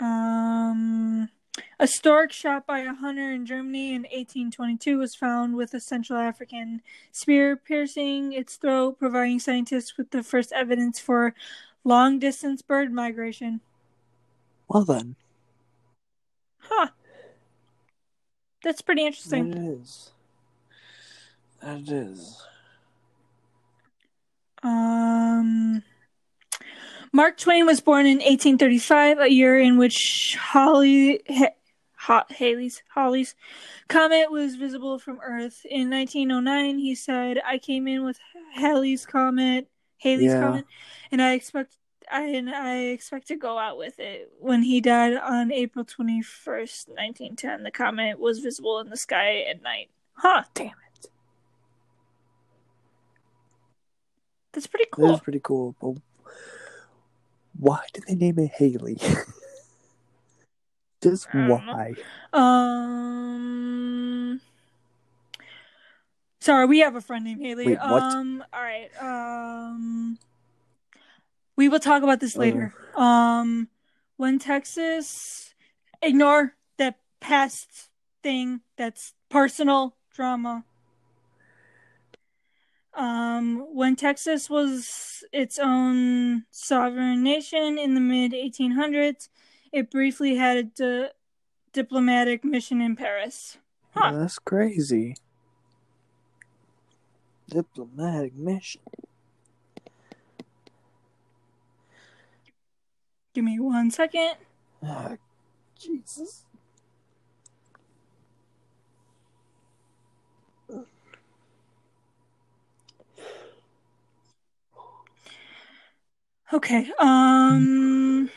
Um, 0.00 1.28
a 1.80 1.86
stork 1.86 2.32
shot 2.32 2.66
by 2.66 2.80
a 2.80 2.94
hunter 2.94 3.32
in 3.32 3.46
Germany 3.46 3.90
in 3.94 4.02
1822 4.02 4.98
was 4.98 5.14
found 5.14 5.54
with 5.56 5.74
a 5.74 5.80
Central 5.80 6.18
African 6.18 6.82
spear 7.12 7.56
piercing 7.56 8.32
its 8.32 8.56
throat, 8.56 8.98
providing 8.98 9.38
scientists 9.38 9.96
with 9.96 10.10
the 10.10 10.22
first 10.22 10.52
evidence 10.52 10.98
for 10.98 11.34
long 11.84 12.18
distance 12.18 12.62
bird 12.62 12.92
migration. 12.92 13.60
Well 14.68 14.84
then, 14.84 15.16
Huh. 16.58 16.88
That's 18.62 18.82
pretty 18.82 19.02
that 19.02 19.06
interesting. 19.06 19.52
is. 19.54 20.10
That 21.62 21.88
is. 21.88 22.44
Um, 24.62 25.82
Mark 27.12 27.38
Twain 27.38 27.64
was 27.64 27.80
born 27.80 28.06
in 28.06 28.18
1835, 28.18 29.18
a 29.20 29.32
year 29.32 29.58
in 29.58 29.78
which 29.78 30.36
Holly, 30.38 31.22
ha, 32.08 32.24
Haley's 32.30 32.82
Halley's 32.94 33.34
comet 33.88 34.30
was 34.32 34.56
visible 34.56 34.98
from 34.98 35.20
Earth. 35.22 35.64
In 35.68 35.90
1909, 35.90 36.78
he 36.78 36.94
said, 36.94 37.38
"I 37.44 37.58
came 37.58 37.86
in 37.86 38.02
with 38.04 38.18
Haley's 38.54 39.04
comet, 39.04 39.68
Haley's 39.98 40.32
Yeah. 40.32 40.40
comet, 40.40 40.64
and 41.12 41.22
I 41.22 41.34
expect." 41.34 41.76
I, 42.10 42.22
and 42.22 42.48
I 42.48 42.76
expect 42.84 43.28
to 43.28 43.36
go 43.36 43.58
out 43.58 43.76
with 43.76 44.00
it. 44.00 44.32
When 44.40 44.62
he 44.62 44.80
died 44.80 45.18
on 45.18 45.52
April 45.52 45.84
21st, 45.84 46.88
1910, 46.88 47.64
the 47.64 47.70
comet 47.70 48.18
was 48.18 48.38
visible 48.38 48.80
in 48.80 48.88
the 48.88 48.96
sky 48.96 49.42
at 49.42 49.60
night. 49.60 49.90
Huh, 50.14 50.44
damn 50.54 50.68
it. 50.68 51.10
That's 54.52 54.66
pretty 54.66 54.86
cool. 54.90 55.08
That 55.08 55.14
is 55.16 55.20
pretty 55.20 55.40
cool. 55.44 55.76
But 55.82 55.96
why 57.58 57.80
did 57.92 58.04
they 58.08 58.14
name 58.14 58.38
it 58.38 58.52
Haley? 58.52 58.98
Just 61.02 61.32
know. 61.32 61.56
why? 61.64 61.94
Um. 62.32 64.40
Sorry, 66.40 66.66
we 66.66 66.80
have 66.80 66.96
a 66.96 67.00
friend 67.00 67.24
named 67.24 67.40
Haley. 67.42 67.66
Wait, 67.66 67.78
what? 67.78 68.02
Um. 68.02 68.44
All 68.52 68.62
right. 68.62 68.90
Um. 69.00 70.18
We 71.56 71.68
will 71.68 71.80
talk 71.80 72.02
about 72.02 72.20
this 72.20 72.36
Oh. 72.36 72.40
later. 72.40 72.74
Um. 72.96 73.68
When 74.16 74.38
Texas, 74.40 75.54
ignore 76.02 76.56
that 76.78 76.98
past 77.20 77.90
thing. 78.22 78.62
That's 78.76 79.14
personal 79.28 79.94
drama. 80.12 80.64
Um, 82.94 83.60
when 83.76 83.94
Texas 83.94 84.50
was 84.50 85.22
its 85.32 85.56
own 85.60 86.46
sovereign 86.50 87.22
nation 87.22 87.78
in 87.78 87.94
the 87.94 88.00
mid 88.00 88.32
1800s, 88.32 89.28
it 89.72 89.90
briefly 89.90 90.36
had 90.36 90.56
a 90.56 90.62
di- 90.62 91.10
diplomatic 91.72 92.44
mission 92.44 92.80
in 92.80 92.96
Paris. 92.96 93.58
Huh. 93.94 94.12
That's 94.12 94.38
crazy. 94.38 95.16
Diplomatic 97.48 98.34
mission. 98.34 98.82
Give 103.34 103.44
me 103.44 103.58
one 103.58 103.90
second. 103.90 104.34
Ah, 104.82 105.16
Jesus. 105.78 106.44
Okay. 116.50 116.90
Um, 116.98 118.30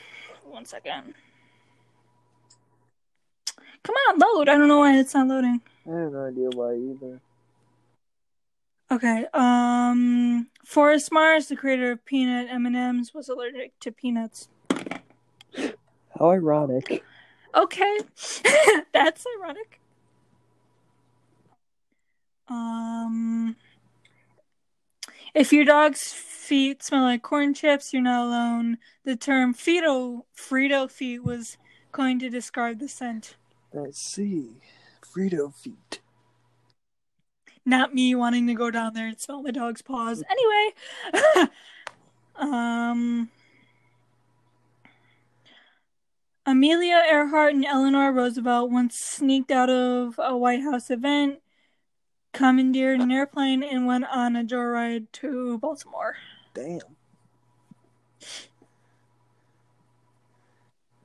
one 0.62 0.66
second. 0.68 1.16
Come 3.84 3.96
on, 4.10 4.20
load. 4.20 4.48
I 4.48 4.58
don't 4.60 4.68
know 4.68 4.80
why 4.80 4.96
it's 5.00 5.16
not 5.16 5.28
loading. 5.28 5.60
I 5.88 5.98
have 6.02 6.12
no 6.12 6.26
idea 6.28 6.50
why 6.54 6.76
either. 6.76 7.20
Okay. 8.92 9.26
Um, 9.34 10.50
Forrest 10.64 11.12
Mars, 11.12 11.48
the 11.48 11.56
creator 11.56 11.92
of 11.92 12.06
peanut 12.06 12.48
M&Ms, 12.52 13.12
was 13.12 13.28
allergic 13.28 13.72
to 13.80 13.92
peanuts. 13.92 14.50
How 16.20 16.30
ironic. 16.30 17.04
Okay, 17.56 17.98
that's 18.94 19.26
ironic. 19.40 19.80
Um, 22.48 23.56
if 25.34 25.54
your 25.54 25.66
dog's 25.66 26.14
feet 26.14 26.84
smell 26.84 27.04
like 27.04 27.22
corn 27.22 27.54
chips, 27.54 27.94
you're 27.94 28.02
not 28.02 28.26
alone. 28.26 28.78
The 29.06 29.16
term 29.16 29.54
Frito 29.54 30.22
Frito 30.36 30.90
feet 30.90 31.24
was 31.24 31.58
coined 31.92 32.20
to 32.22 32.30
describe 32.30 32.80
the 32.80 32.88
scent. 32.88 33.36
Let's 33.74 34.02
see. 34.02 34.58
Frito 35.02 35.54
feet. 35.54 36.00
Not 37.66 37.94
me 37.94 38.16
wanting 38.16 38.48
to 38.48 38.54
go 38.54 38.72
down 38.72 38.94
there 38.94 39.08
and 39.08 39.20
smell 39.20 39.44
my 39.44 39.52
dog's 39.52 39.82
paws. 39.82 40.24
Anyway, 40.30 41.48
um, 42.36 43.30
Amelia 46.46 47.04
Earhart 47.10 47.54
and 47.54 47.66
Eleanor 47.66 48.12
Roosevelt 48.12 48.72
once 48.72 48.98
sneaked 48.98 49.52
out 49.52 49.70
of 49.70 50.16
a 50.18 50.36
White 50.36 50.64
House 50.64 50.90
event, 50.90 51.40
commandeered 52.34 53.00
an 53.00 53.12
airplane, 53.12 53.64
and 53.64 53.86
went 53.86 54.06
on 54.06 54.36
a 54.36 54.44
joyride 54.44 55.08
to 55.14 55.58
Baltimore. 55.60 56.16
Damn. 56.54 56.80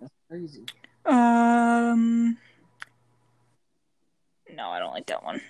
That's 0.01 0.15
crazy. 0.29 0.65
Um, 1.05 2.37
no, 4.55 4.69
I 4.69 4.79
don't 4.79 4.93
like 4.93 5.07
that 5.07 5.25
one. 5.25 5.41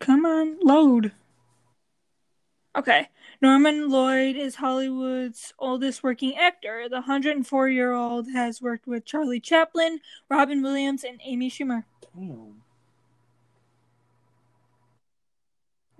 Come 0.00 0.24
on, 0.24 0.58
load. 0.62 1.12
Okay. 2.76 3.08
Norman 3.42 3.90
Lloyd 3.90 4.36
is 4.36 4.56
Hollywood's 4.56 5.52
oldest 5.58 6.02
working 6.02 6.36
actor. 6.36 6.88
The 6.88 6.96
104 6.96 7.68
year 7.68 7.92
old 7.92 8.30
has 8.32 8.62
worked 8.62 8.86
with 8.86 9.04
Charlie 9.04 9.40
Chaplin, 9.40 10.00
Robin 10.30 10.62
Williams, 10.62 11.04
and 11.04 11.20
Amy 11.24 11.50
Schumer. 11.50 11.84
Damn. 12.14 12.62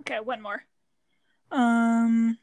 Okay, 0.07 0.21
one 0.21 0.41
more. 0.41 0.63
Um, 1.51 2.37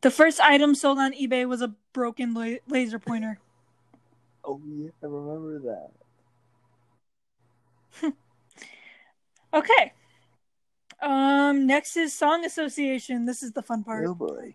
the 0.00 0.10
first 0.10 0.40
item 0.40 0.74
sold 0.74 0.98
on 0.98 1.12
eBay 1.12 1.46
was 1.46 1.60
a 1.60 1.74
broken 1.92 2.32
la- 2.32 2.56
laser 2.66 2.98
pointer. 2.98 3.38
Oh 4.42 4.58
yeah, 4.66 4.88
I 5.02 5.06
remember 5.06 5.58
that. 8.00 8.12
Okay. 9.54 9.92
Um, 11.00 11.66
next 11.66 11.96
is 11.96 12.12
song 12.12 12.44
association. 12.44 13.24
This 13.24 13.42
is 13.42 13.52
the 13.52 13.62
fun 13.62 13.84
part. 13.84 14.06
Oh 14.06 14.14
boy. 14.14 14.54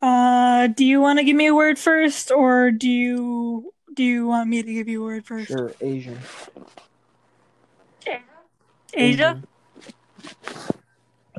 Uh, 0.00 0.68
do 0.68 0.84
you 0.84 1.00
want 1.00 1.18
to 1.18 1.24
give 1.24 1.34
me 1.34 1.46
a 1.46 1.54
word 1.54 1.78
first, 1.78 2.30
or 2.30 2.70
do 2.70 2.88
you 2.88 3.72
do 3.94 4.04
you 4.04 4.26
want 4.26 4.48
me 4.50 4.62
to 4.62 4.72
give 4.72 4.86
you 4.86 5.02
a 5.02 5.04
word 5.04 5.26
first? 5.26 5.48
Sure, 5.48 5.72
Asian. 5.80 6.18
Asia. 8.96 9.42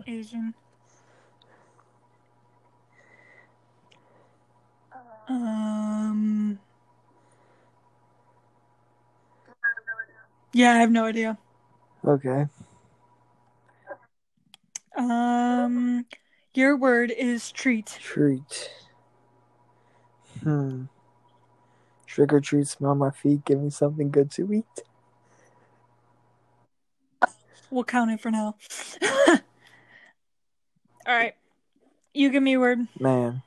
Asian. 0.08 0.54
Um. 5.28 6.60
Yeah, 10.54 10.74
I 10.74 10.78
have 10.78 10.92
no 10.92 11.06
idea. 11.06 11.38
Okay. 12.06 12.46
Um, 14.98 16.06
your 16.54 16.78
word 16.78 17.12
is 17.12 17.52
treat. 17.52 17.98
Treat. 18.00 18.72
Hmm. 20.44 20.84
Trick 22.06 22.32
or 22.32 22.40
treat, 22.40 22.68
smell 22.68 22.96
my 22.96 23.12
feet, 23.12 23.44
give 23.44 23.60
me 23.60 23.70
something 23.70 24.10
good 24.10 24.32
to 24.32 24.54
eat. 24.54 24.84
We'll 27.76 27.84
count 27.84 28.10
it 28.10 28.22
for 28.22 28.32
now. 28.32 28.56
All 29.28 29.38
right, 31.06 31.36
you 32.14 32.30
give 32.30 32.42
me 32.42 32.54
a 32.54 32.60
word, 32.60 32.88
Man. 32.98 33.44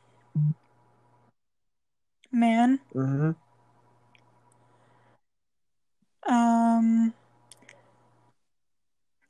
man. 2.30 2.78
Mm-hmm. 2.94 3.30
Um, 6.30 7.14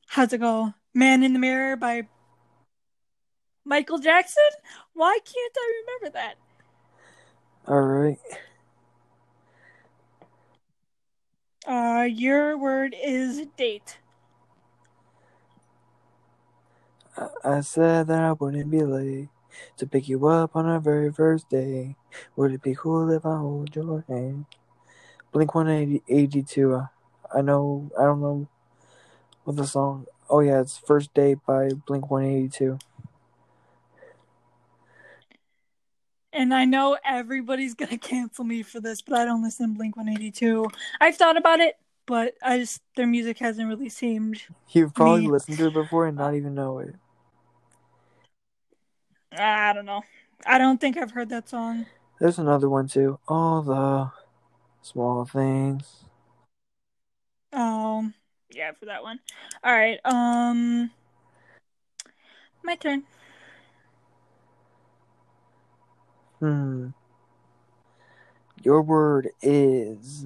how's 0.07 0.33
it 0.33 0.39
go? 0.39 0.73
Man 0.93 1.23
in 1.23 1.31
the 1.31 1.39
Mirror 1.39 1.77
by 1.77 2.05
Michael 3.63 3.99
Jackson. 3.99 4.43
Why 4.95 5.17
can't 5.23 5.55
I 5.57 5.81
remember 5.85 6.09
that? 6.17 6.35
Alright. 7.69 8.19
Uh, 11.65 12.03
your 12.03 12.57
word 12.57 12.93
is 13.01 13.45
date. 13.55 13.97
I, 17.43 17.61
said 17.61 18.07
that 18.07 18.21
I 18.21 18.31
wouldn't 18.33 18.71
be 18.71 18.83
late 18.83 19.29
to 19.77 19.87
pick 19.87 20.07
you 20.07 20.27
up 20.27 20.55
on 20.55 20.65
our 20.65 20.79
very 20.79 21.11
first 21.11 21.49
day. 21.49 21.95
Would 22.35 22.53
it 22.53 22.61
be 22.61 22.75
cool 22.75 23.09
if 23.11 23.25
I 23.25 23.37
hold 23.37 23.75
your 23.75 24.05
hand? 24.07 24.45
Blink 25.31 25.53
182. 25.53 26.73
Uh, 26.73 26.87
I 27.33 27.41
know, 27.41 27.91
I 27.99 28.03
don't 28.03 28.21
know 28.21 28.47
what 29.43 29.55
the 29.55 29.67
song. 29.67 30.05
Oh, 30.29 30.39
yeah, 30.41 30.61
it's 30.61 30.77
First 30.77 31.13
Date 31.13 31.39
by 31.45 31.69
Blink 31.87 32.09
182. 32.09 32.77
And 36.31 36.53
I 36.53 36.65
know 36.65 36.97
everybody's 37.03 37.73
gonna 37.73 37.97
cancel 37.97 38.45
me 38.45 38.63
for 38.63 38.79
this, 38.79 39.01
but 39.01 39.19
I 39.19 39.25
don't 39.25 39.43
listen 39.43 39.69
to 39.69 39.75
Blink 39.75 39.97
182. 39.97 40.67
I've 41.01 41.17
thought 41.17 41.37
about 41.37 41.59
it, 41.59 41.75
but 42.05 42.35
I 42.41 42.59
just 42.59 42.81
their 42.95 43.07
music 43.07 43.39
hasn't 43.39 43.67
really 43.67 43.89
seemed. 43.89 44.41
You've 44.71 44.93
probably 44.93 45.21
Me. 45.21 45.27
listened 45.27 45.57
to 45.57 45.67
it 45.67 45.73
before 45.73 46.07
and 46.07 46.17
not 46.17 46.35
even 46.35 46.53
know 46.53 46.79
it. 46.79 46.95
I 49.31 49.73
don't 49.73 49.85
know. 49.85 50.01
I 50.45 50.57
don't 50.57 50.79
think 50.79 50.97
I've 50.97 51.11
heard 51.11 51.29
that 51.29 51.49
song. 51.49 51.85
There's 52.19 52.39
another 52.39 52.69
one 52.69 52.87
too. 52.87 53.19
All 53.27 53.61
the 53.61 54.11
small 54.81 55.25
things. 55.25 56.03
Um, 57.53 58.13
yeah, 58.49 58.71
for 58.73 58.85
that 58.85 59.03
one. 59.03 59.19
All 59.63 59.71
right. 59.71 59.99
Um, 60.05 60.91
my 62.63 62.75
turn. 62.75 63.03
Hmm. 66.39 66.87
Your 68.63 68.81
word 68.81 69.29
is. 69.41 70.25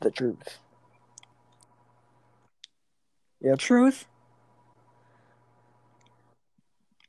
The 0.00 0.10
truth. 0.10 0.58
Yep. 3.46 3.58
Truth. 3.60 4.06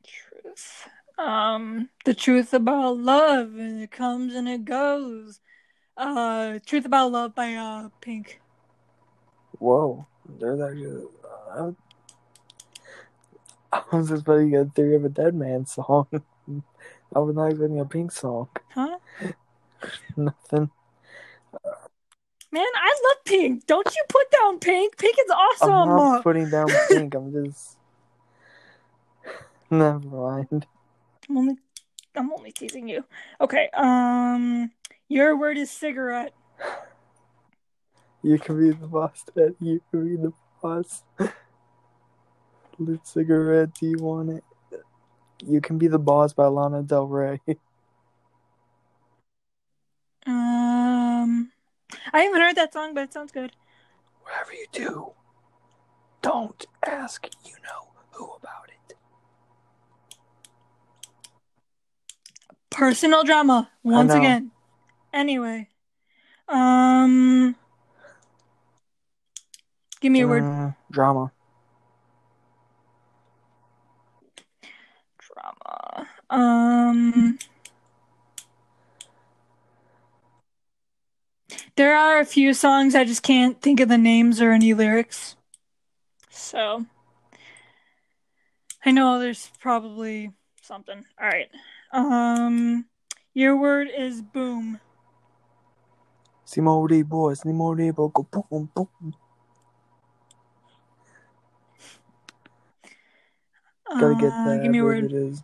Truth. 0.06 0.88
Um, 1.18 1.90
the 2.06 2.14
truth 2.14 2.54
about 2.54 2.98
love, 2.98 3.56
and 3.56 3.82
it 3.82 3.90
comes 3.90 4.36
and 4.36 4.48
it 4.48 4.64
goes. 4.64 5.40
Uh, 5.98 6.60
truth 6.64 6.86
about 6.86 7.12
love 7.12 7.34
by 7.34 7.56
uh 7.56 7.90
Pink. 8.02 8.40
Whoa. 9.58 10.06
There's 10.38 10.62
actually. 10.62 11.08
Uh, 11.52 11.72
I 13.72 13.96
was 13.96 14.12
expecting 14.12 14.56
a 14.58 14.66
Theory 14.66 14.96
of 14.96 15.06
a 15.06 15.10
Dead 15.10 15.34
Man 15.34 15.66
song. 15.66 16.06
I 17.16 17.18
was 17.18 17.36
not 17.36 17.48
expecting 17.48 17.80
a 17.80 17.86
Pink 17.86 18.12
song. 18.12 18.50
Huh? 18.76 19.00
Nothing. 20.16 20.70
Man, 22.52 22.64
I 22.64 22.96
love 23.08 23.26
Pink. 23.26 23.66
Don't 23.68 23.88
you 23.88 24.04
put 24.08 24.32
down 24.32 24.60
Pink? 24.60 24.98
Pink 24.98 25.18
is 25.20 25.32
awesome. 25.32 25.70
I'm 25.74 25.90
not 25.90 26.24
putting 26.24 26.50
down 26.50 26.68
Pink. 26.90 27.14
I'm 27.14 27.32
just. 27.32 27.78
Never 29.70 30.00
mind. 30.00 30.66
I'm 31.30 31.38
only 31.38 31.56
I'm 32.16 32.32
only 32.32 32.52
teasing 32.52 32.88
you. 32.88 33.04
Okay, 33.42 33.70
um 33.74 34.72
your 35.10 35.38
word 35.38 35.58
is 35.58 35.70
cigarette. 35.70 36.34
You 38.24 38.40
can 38.40 38.60
be 38.60 38.72
the 38.72 38.88
boss, 38.88 39.24
Ted. 39.36 39.56
You 39.60 39.82
can 39.92 40.08
be 40.08 40.22
the 40.22 40.34
boss. 40.62 41.04
Lit 42.80 43.06
cigarette, 43.06 43.74
do 43.74 43.88
you 43.88 43.98
want 44.00 44.30
it? 44.30 44.44
You 45.46 45.62
can 45.62 45.78
be 45.78 45.88
the 45.88 46.00
boss 46.00 46.34
by 46.34 46.46
Lana 46.46 46.82
Del 46.84 47.08
Rey. 47.08 47.42
Um 50.26 50.57
I 52.14 52.22
haven't 52.22 52.42
heard 52.42 52.56
that 52.56 52.74
song, 52.74 52.94
but 52.94 53.04
it 53.04 53.14
sounds 53.14 53.32
good. 53.32 53.52
Whatever 54.24 54.54
you 54.54 54.66
do, 54.72 55.12
don't 56.22 56.66
ask 56.86 57.28
you 57.46 57.54
know 57.64 57.90
who 58.12 58.26
about 58.34 58.70
it. 58.70 58.96
Personal 62.70 63.24
drama 63.24 63.70
once 63.84 64.14
again. 64.14 64.52
Anyway, 65.14 65.70
Um, 66.50 67.56
give 70.00 70.12
me 70.12 70.22
a 70.22 70.28
word. 70.28 70.44
Mm, 70.44 70.76
drama. 70.92 71.32
Drama. 75.20 76.08
Um, 76.30 77.38
there 81.78 81.96
are 81.96 82.20
a 82.20 82.26
few 82.26 82.54
songs 82.54 82.96
I 82.96 83.06
just 83.06 83.24
can't 83.24 83.62
think 83.62 83.80
of 83.80 83.88
the 83.88 83.98
names 83.98 84.42
or 84.42 84.52
any 84.52 84.74
lyrics. 84.74 85.36
So 86.30 86.86
I 88.84 88.92
know 88.92 89.20
there's 89.20 89.50
probably 89.60 90.32
something. 90.62 91.06
All 91.22 91.28
right. 91.28 91.50
Um, 91.94 92.86
your 93.34 93.56
word 93.56 93.88
is 93.96 94.22
boom. 94.22 94.80
Simone 96.46 97.04
boy, 97.04 97.34
Simone 97.36 97.92
boy, 97.92 98.08
go 98.08 98.28
boom 98.50 98.70
boom. 98.74 99.16
Gotta 104.00 104.16
get 104.16 104.32
Uh, 104.32 104.44
that. 104.46 104.60
give 104.64 104.72
me 104.72 104.80
a 104.80 104.84
word 104.84 105.04
word. 105.04 105.12
it 105.12 105.14
is. 105.14 105.44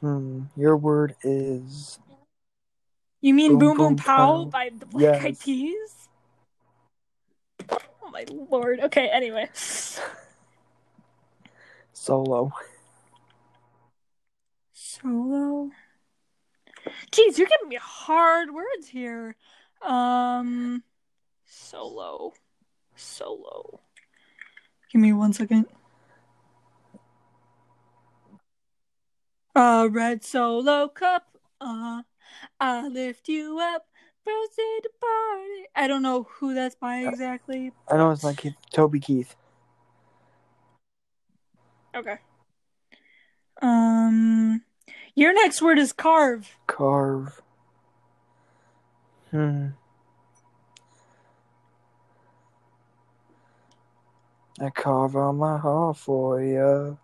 Hmm. 0.00 0.42
Your 0.56 0.76
word 0.76 1.16
is 1.22 1.98
You 3.24 3.32
mean 3.32 3.52
Boom 3.52 3.58
Boom 3.58 3.76
Boom, 3.78 3.86
Boom 3.86 3.96
Pow, 3.96 4.16
Pow. 4.16 4.44
by 4.44 4.70
the 4.78 4.84
Black 4.84 5.24
Eyed 5.24 5.40
Peas? 5.40 6.08
Oh 7.70 8.10
my 8.12 8.26
lord. 8.30 8.80
Okay, 8.80 9.08
anyway. 9.10 9.48
solo. 11.94 12.52
Solo. 14.74 15.70
Jeez, 17.10 17.38
you're 17.38 17.48
giving 17.48 17.70
me 17.70 17.78
hard 17.80 18.50
words 18.52 18.88
here. 18.88 19.36
Um, 19.80 20.82
solo. 21.46 22.34
Solo. 22.94 23.80
Give 24.92 25.00
me 25.00 25.14
one 25.14 25.32
second. 25.32 25.64
Uh, 29.56 29.88
red 29.90 30.22
solo 30.22 30.88
cup. 30.88 31.38
Uh, 31.58 32.02
I 32.60 32.88
lift 32.88 33.28
you 33.28 33.58
up. 33.58 33.86
Birthday 34.24 34.78
to 34.82 34.90
party. 35.00 35.64
I 35.76 35.86
don't 35.86 36.02
know 36.02 36.26
who 36.38 36.54
that's 36.54 36.74
by 36.76 37.00
exactly. 37.00 37.72
I 37.90 37.96
know 37.96 38.10
it's 38.10 38.24
like 38.24 38.38
Keith, 38.38 38.54
Toby 38.72 38.98
Keith. 38.98 39.36
Okay. 41.94 42.16
Um, 43.60 44.62
your 45.14 45.34
next 45.34 45.60
word 45.60 45.78
is 45.78 45.92
carve. 45.92 46.56
Carve. 46.66 47.42
Hmm. 49.30 49.68
I 54.60 54.70
carve 54.70 55.16
out 55.16 55.32
my 55.32 55.58
heart 55.58 55.96
for 55.96 56.40
you. 56.40 56.98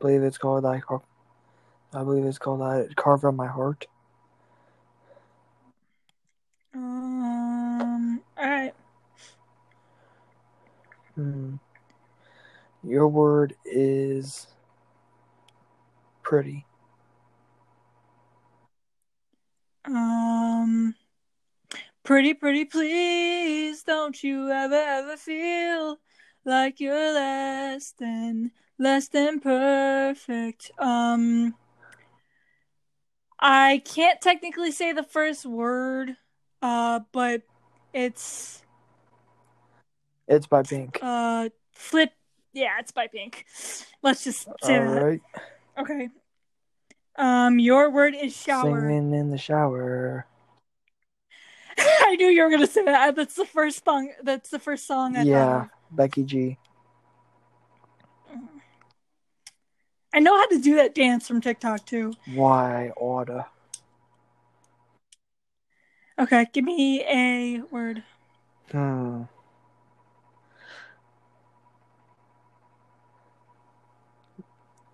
believe 0.00 0.22
it's 0.22 0.38
called 0.38 0.64
I 0.64 0.80
carve. 0.80 1.02
I 1.92 2.04
believe 2.04 2.24
it's 2.24 2.38
called 2.38 2.62
I 2.62 2.86
carve 2.94 3.24
out 3.24 3.34
my 3.34 3.48
heart. 3.48 3.86
Um, 6.74 8.20
alright. 8.38 8.74
Hmm. 11.16 11.56
Your 12.84 13.08
word 13.08 13.54
is 13.64 14.46
pretty. 16.22 16.64
Um, 19.84 20.94
pretty, 22.04 22.34
pretty, 22.34 22.64
please. 22.66 23.82
Don't 23.82 24.22
you 24.22 24.48
ever, 24.50 24.74
ever 24.74 25.16
feel 25.16 25.98
like 26.44 26.78
you're 26.78 27.14
less 27.14 27.92
than, 27.98 28.52
less 28.78 29.08
than 29.08 29.40
perfect. 29.40 30.70
Um, 30.78 31.54
I 33.40 33.82
can't 33.84 34.20
technically 34.20 34.70
say 34.70 34.92
the 34.92 35.02
first 35.02 35.46
word, 35.46 36.16
uh, 36.60 37.00
but 37.12 37.42
it's, 37.94 38.62
It's 40.28 40.46
by 40.46 40.62
Pink. 40.62 40.98
uh, 41.02 41.48
flip. 41.72 42.12
Yeah, 42.52 42.78
it's 42.78 42.92
by 42.92 43.06
Pink. 43.06 43.46
Let's 44.02 44.24
just 44.24 44.48
say 44.62 44.76
All 44.76 44.84
that. 44.84 45.02
right. 45.02 45.22
Okay. 45.78 46.08
Um, 47.16 47.58
your 47.58 47.90
word 47.90 48.14
is 48.14 48.36
shower. 48.36 48.80
Singing 48.80 49.14
in 49.14 49.30
the 49.30 49.38
shower. 49.38 50.26
I 51.78 52.16
knew 52.16 52.26
you 52.26 52.42
were 52.42 52.50
gonna 52.50 52.66
say 52.66 52.84
that. 52.84 53.16
That's 53.16 53.34
the 53.34 53.46
first 53.46 53.84
song. 53.84 54.12
That's 54.22 54.50
the 54.50 54.58
first 54.58 54.86
song 54.86 55.16
I 55.16 55.24
yeah, 55.24 55.60
thought 55.60 55.70
Becky 55.90 56.24
G. 56.24 56.58
I 60.12 60.18
know 60.18 60.36
how 60.36 60.46
to 60.48 60.58
do 60.58 60.76
that 60.76 60.94
dance 60.94 61.26
from 61.26 61.40
TikTok 61.40 61.86
too. 61.86 62.14
Why 62.34 62.90
order? 62.96 63.46
Okay, 66.18 66.46
give 66.52 66.64
me 66.64 67.02
a 67.04 67.62
word. 67.70 68.02
Hmm. 68.72 69.22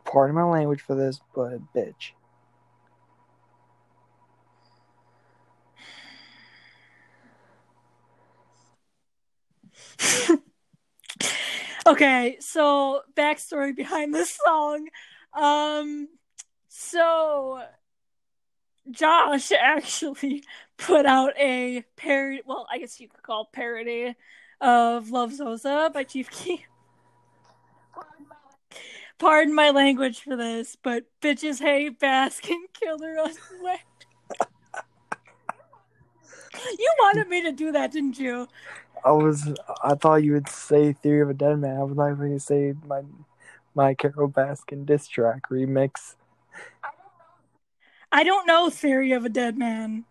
Pardon 0.04 0.36
my 0.36 0.44
language 0.44 0.82
for 0.82 0.94
this, 0.94 1.20
but 1.34 1.60
bitch. 1.74 2.12
okay, 11.86 12.36
so 12.40 13.02
backstory 13.14 13.74
behind 13.74 14.14
this 14.14 14.38
song. 14.44 14.88
Um, 15.34 16.08
so 16.68 17.62
Josh 18.90 19.52
actually 19.58 20.44
put 20.76 21.06
out 21.06 21.32
a 21.38 21.84
parody. 21.96 22.42
Well, 22.44 22.66
I 22.70 22.78
guess 22.78 23.00
you 23.00 23.08
could 23.08 23.22
call 23.22 23.48
parody 23.52 24.14
of 24.60 25.10
"Love 25.10 25.34
Sosa" 25.34 25.90
by 25.92 26.04
Chief 26.04 26.30
Keef. 26.30 26.60
Pardon 29.18 29.54
my 29.54 29.70
language 29.70 30.20
for 30.20 30.36
this, 30.36 30.76
but 30.82 31.04
bitches 31.22 31.60
hate 31.60 31.98
Baskin 31.98 32.64
killer 32.78 33.18
us 33.18 33.38
away. 33.60 33.78
You 36.78 36.94
wanted 37.00 37.28
me 37.28 37.42
to 37.42 37.52
do 37.52 37.72
that, 37.72 37.92
didn't 37.92 38.18
you? 38.18 38.48
I 39.06 39.12
was. 39.12 39.48
I 39.84 39.94
thought 39.94 40.24
you 40.24 40.32
would 40.32 40.48
say 40.48 40.92
"Theory 40.92 41.20
of 41.20 41.30
a 41.30 41.34
Dead 41.34 41.60
Man." 41.60 41.76
I 41.76 41.84
was 41.84 41.96
not 41.96 42.14
going 42.14 42.32
to 42.32 42.40
say 42.40 42.74
my 42.84 43.02
my 43.72 43.94
Carole 43.94 44.28
Baskin 44.28 44.84
diss 44.84 45.06
track 45.06 45.48
remix. 45.48 46.16
I 48.10 48.24
don't 48.24 48.48
know 48.48 48.68
Theory 48.68 49.12
of 49.12 49.24
a 49.24 49.28
Dead 49.28 49.56
Man. 49.56 50.06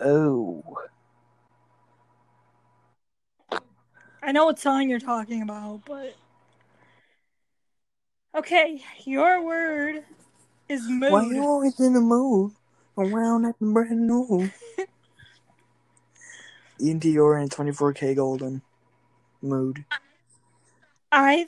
Oh, 0.00 0.62
I 4.22 4.30
know 4.30 4.44
what 4.44 4.60
song 4.60 4.88
you're 4.88 5.00
talking 5.00 5.42
about, 5.42 5.80
but 5.84 6.14
okay, 8.32 8.80
your 9.06 9.44
word 9.44 10.04
is 10.68 10.88
mood. 10.88 11.10
why 11.10 11.24
you 11.24 11.42
always 11.42 11.80
in 11.80 11.94
the 11.94 12.00
mood? 12.00 12.52
Around 12.96 13.46
acting 13.46 13.72
brand 13.72 14.06
new. 14.06 14.50
Iann 16.80 17.00
Dior 17.00 17.40
and 17.40 17.50
24kGoldn 17.50 18.62
mood. 19.42 19.84
I 21.10 21.46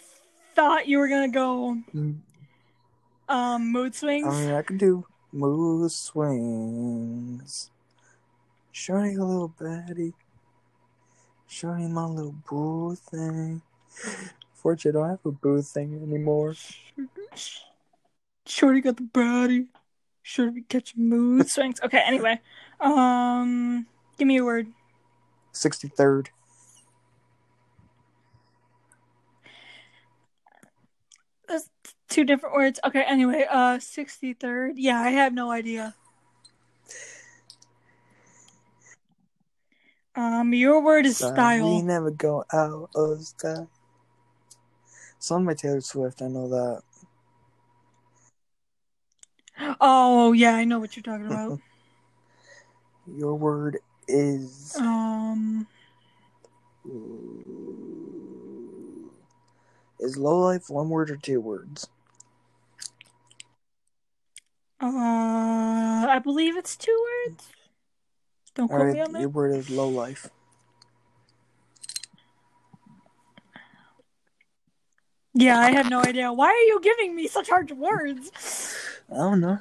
thought 0.55 0.89
you 0.89 0.99
were 0.99 1.09
gonna 1.09 1.29
go 1.29 1.79
Mm, 1.95 2.19
um 3.29 3.73
mood 3.73 3.95
swings. 3.95 4.27
I 4.27 4.31
mean, 4.31 4.55
I 4.55 4.63
can 4.63 4.79
do 4.79 5.07
mood 5.33 5.91
swings. 5.93 7.71
Showing 8.73 9.19
a 9.19 9.25
little 9.25 9.55
baddie. 9.61 10.15
Showing 11.47 11.93
my 11.93 12.07
little 12.07 12.35
boo 12.49 12.95
thing. 12.95 13.63
Fortunately, 14.55 15.01
I 15.01 15.03
don't 15.03 15.11
have 15.11 15.27
a 15.27 15.33
boo 15.33 15.63
thing 15.63 16.01
anymore. 16.03 16.55
Shorty 18.47 18.81
got 18.81 18.97
the 18.97 19.03
body. 19.03 19.67
Shorty 20.23 20.53
be 20.53 20.63
catching 20.63 21.09
mood 21.09 21.49
swings. 21.49 21.81
Okay, 21.83 22.03
anyway, 22.05 22.41
um, 22.81 23.87
give 24.19 24.29
me 24.29 24.39
a 24.39 24.45
word. 24.45 24.69
63rd. 25.53 26.29
That's 31.49 31.69
two 32.09 32.25
different 32.25 32.55
words. 32.55 32.79
Okay, 32.85 33.03
anyway, 33.03 33.47
uh, 33.51 33.79
sixty 33.81 34.35
third. 34.35 34.79
Yeah, 34.79 35.01
I 35.01 35.11
have 35.11 35.35
no 35.35 35.51
idea. 35.51 35.95
Um, 40.15 40.53
your 40.53 40.83
word 40.83 41.07
is 41.07 41.19
Sorry, 41.19 41.63
We 41.63 41.83
never 41.83 42.11
go 42.11 42.45
out 42.53 42.91
of 42.95 43.23
style. 43.23 43.69
Song 45.19 45.45
by 45.45 45.55
Taylor 45.55 45.81
Swift, 45.81 46.23
I 46.23 46.29
know 46.29 46.49
that. 46.49 46.83
Oh 49.81 50.33
yeah, 50.33 50.55
I 50.55 50.65
know 50.65 50.79
what 50.79 50.97
you're 50.97 51.03
talking 51.03 51.27
about. 51.27 51.61
Your 53.07 53.35
word 53.35 53.79
is 54.11 54.77
um, 54.77 55.67
is 59.99 60.17
low 60.17 60.39
life 60.39 60.69
one 60.69 60.89
word 60.89 61.11
or 61.11 61.17
two 61.17 61.41
words? 61.41 61.89
uh, 64.83 64.87
I 64.89 66.21
believe 66.23 66.57
it's 66.57 66.77
two 66.77 67.07
words. 67.27 67.49
Don't 68.55 68.69
quote 68.69 68.93
me 68.93 69.01
on 69.01 69.13
that. 69.13 69.21
your 69.21 69.29
word 69.29 69.55
is 69.55 69.71
low 69.71 69.89
life. 69.89 70.29
Yeah, 75.33 75.59
I 75.59 75.71
have 75.71 75.89
no 75.89 76.01
idea. 76.03 76.33
Why 76.33 76.49
are 76.49 76.67
you 76.67 76.81
giving 76.83 77.15
me 77.15 77.29
such 77.29 77.49
hard 77.49 77.71
words? 77.71 78.33
I 79.13 79.17
don't 79.17 79.41
know. 79.41 79.59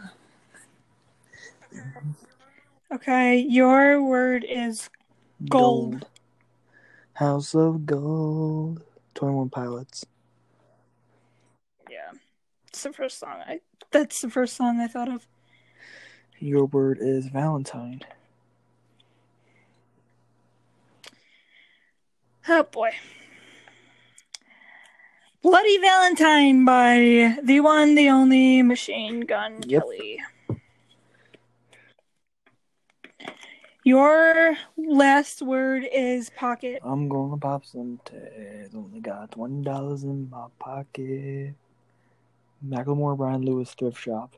Okay, 2.91 3.37
your 3.37 4.01
word 4.01 4.45
is 4.47 4.89
Gold. 5.47 6.07
House 7.13 7.53
of 7.53 7.85
Gold. 7.85 8.81
Twenty 9.13 9.35
One 9.35 9.49
Pilots. 9.49 10.05
yeah. 11.89 12.11
It's 12.67 12.81
the 12.83 12.93
first 12.93 13.19
song 13.19 13.41
I. 13.45 13.59
That's 13.91 14.21
the 14.21 14.29
first 14.29 14.55
song 14.55 14.79
I 14.79 14.87
thought 14.87 15.09
of. 15.09 15.27
Your 16.39 16.65
word 16.65 16.99
is 17.01 17.27
Valentine. 17.27 18.01
Oh 22.47 22.63
boy. 22.63 22.91
Bloody 25.41 25.77
Valentine 25.79 26.65
by 26.65 27.37
the 27.43 27.59
one, 27.59 27.95
the 27.95 28.09
only 28.09 28.61
Machine 28.61 29.21
Gun 29.21 29.61
Yep. 29.67 29.83
Kelly. 29.83 30.19
Your 33.89 34.55
last 34.77 35.41
word 35.41 35.83
is 35.91 36.29
pocket. 36.29 36.79
I'm 36.83 37.09
gonna 37.09 37.37
pop 37.37 37.65
some 37.65 37.99
tags. 38.05 38.75
Only 38.75 38.99
got 38.99 39.31
twenty 39.31 39.63
dollars 39.63 40.03
in 40.03 40.29
my 40.29 40.45
pocket. 40.59 41.55
Macklemore 42.63 43.17
Brian 43.17 43.41
Lewis 43.41 43.73
thrift 43.73 43.99
shop. 43.99 44.35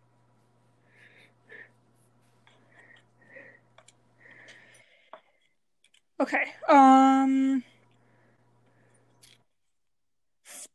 Okay. 6.17 6.45
Um. 6.69 7.65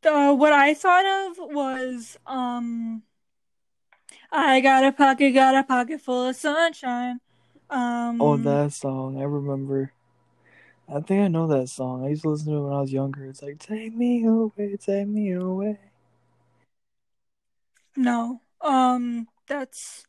Uh, 0.05 0.35
what 0.35 0.53
I 0.53 0.75
thought 0.75 1.31
of 1.31 1.37
was 1.51 2.19
um. 2.27 3.01
I 4.31 4.59
got 4.59 4.83
a 4.83 4.91
pocket, 4.91 5.31
got 5.31 5.55
a 5.55 5.63
pocket 5.63 5.99
full 5.99 6.27
of 6.27 6.35
sunshine. 6.35 7.21
Um. 7.69 8.21
Oh, 8.21 8.37
that 8.37 8.73
song. 8.73 9.19
I 9.19 9.23
remember. 9.23 9.91
I 10.89 11.01
think 11.01 11.21
I 11.21 11.27
know 11.27 11.47
that 11.47 11.67
song. 11.67 12.05
I 12.05 12.09
used 12.09 12.21
to 12.21 12.29
listen 12.29 12.53
to 12.53 12.57
it 12.59 12.61
when 12.61 12.73
I 12.73 12.79
was 12.79 12.93
younger. 12.93 13.25
It's 13.25 13.41
like, 13.41 13.59
take 13.59 13.93
me 13.93 14.23
away, 14.25 14.77
take 14.77 15.07
me 15.07 15.31
away. 15.33 15.77
No. 17.95 18.41
Um. 18.61 19.27
That's 19.47 20.05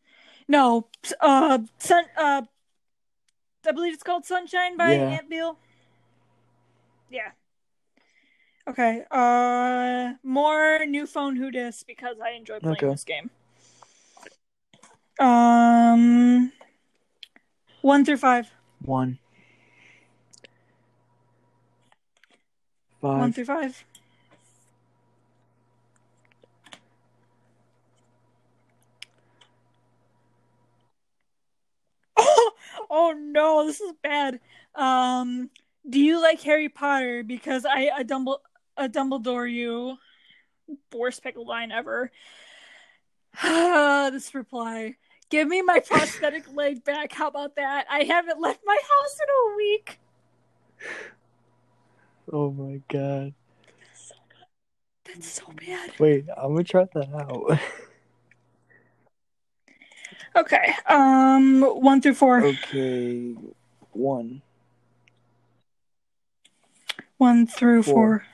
no. 0.46 0.88
Uh. 1.20 1.58
Sun. 1.78 2.04
Uh. 2.16 2.42
I 3.66 3.72
believe 3.72 3.92
it's 3.92 4.02
called 4.02 4.24
Sunshine 4.24 4.76
by 4.76 4.92
Yeah. 4.92 5.08
Ant 5.10 5.28
Bill. 5.28 5.58
Yeah. 7.10 7.32
Okay. 8.68 9.04
Uh. 9.10 10.14
More 10.22 10.84
new 10.86 11.06
phone 11.06 11.36
who 11.36 11.50
dis 11.50 11.82
because 11.82 12.16
I 12.24 12.30
enjoy 12.30 12.60
playing 12.60 12.76
Okay. 12.76 12.90
this 12.90 13.04
game. 13.04 13.30
Um. 15.18 16.52
One 17.82 18.04
through 18.04 18.16
five. 18.16 18.50
One. 18.84 19.18
Five. 23.00 23.18
One 23.18 23.32
through 23.32 23.44
five. 23.44 23.84
Oh, 32.20 32.50
oh 32.90 33.12
no, 33.16 33.64
this 33.64 33.80
is 33.80 33.92
bad. 34.02 34.40
Um, 34.74 35.50
do 35.88 36.00
you 36.00 36.20
like 36.20 36.40
Harry 36.40 36.68
Potter? 36.68 37.22
Because 37.22 37.64
I 37.64 37.90
a 37.96 38.02
Dumble 38.02 38.40
a 38.76 38.88
Dumbledore 38.88 39.50
you. 39.50 39.96
Worst 40.92 41.22
pickle 41.22 41.46
line 41.46 41.70
ever. 41.70 42.10
this 43.42 44.34
reply. 44.34 44.96
Give 45.30 45.46
me 45.48 45.62
my 45.62 45.80
prosthetic 45.80 46.44
leg 46.54 46.84
back. 46.84 47.12
How 47.12 47.28
about 47.28 47.56
that? 47.56 47.86
I 47.90 48.04
haven't 48.04 48.40
left 48.40 48.60
my 48.64 48.76
house 48.76 49.18
in 49.20 49.28
a 49.28 49.56
week. 49.56 50.00
Oh 52.32 52.50
my 52.50 52.80
god. 52.88 53.34
That's 53.86 54.08
so 54.08 54.14
That's 55.04 55.28
so 55.28 55.52
bad. 55.66 55.92
Wait, 55.98 56.26
I'm 56.36 56.52
gonna 56.52 56.64
try 56.64 56.86
that 56.94 57.14
out. 57.14 57.58
Okay. 60.36 60.72
Um, 60.86 61.62
one 61.62 62.00
through 62.00 62.14
four. 62.14 62.44
okay. 62.44 63.34
One. 63.92 64.42
One 67.16 67.46
through 67.46 67.82
four. 67.82 68.24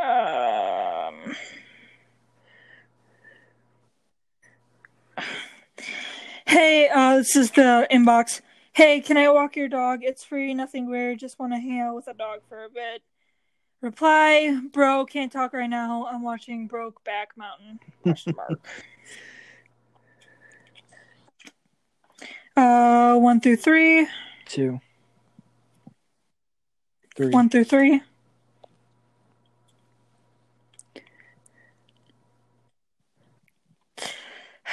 Um. 0.00 1.34
Hey, 6.48 6.88
uh, 6.88 7.18
this 7.18 7.36
is 7.36 7.50
the 7.50 7.86
inbox. 7.90 8.40
Hey, 8.72 9.02
can 9.02 9.18
I 9.18 9.28
walk 9.28 9.54
your 9.54 9.68
dog? 9.68 10.00
It's 10.02 10.24
free, 10.24 10.54
nothing 10.54 10.88
weird. 10.88 11.18
Just 11.18 11.38
want 11.38 11.52
to 11.52 11.58
hang 11.58 11.80
out 11.80 11.94
with 11.94 12.08
a 12.08 12.14
dog 12.14 12.40
for 12.48 12.64
a 12.64 12.70
bit. 12.70 13.02
Reply, 13.82 14.58
bro, 14.72 15.04
can't 15.04 15.30
talk 15.30 15.52
right 15.52 15.68
now. 15.68 16.06
I'm 16.06 16.22
watching 16.22 16.66
Brokeback 16.66 17.36
Mountain. 17.36 17.80
Question 18.02 18.34
mark. 18.34 18.66
uh, 22.56 23.18
one 23.18 23.40
through 23.40 23.56
three. 23.56 24.08
Two. 24.46 24.80
Three. 27.14 27.28
One 27.28 27.50
through 27.50 27.64
three. 27.64 28.00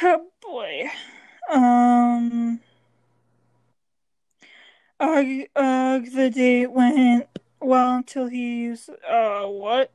Oh 0.02 0.28
boy. 0.42 0.90
Um. 1.52 2.60
Ugh, 5.00 5.48
ugh, 5.56 6.06
the 6.14 6.30
date 6.30 6.72
went 6.72 7.28
well 7.60 7.96
until 7.96 8.28
he's. 8.28 8.90
Uh, 9.08 9.44
what? 9.44 9.92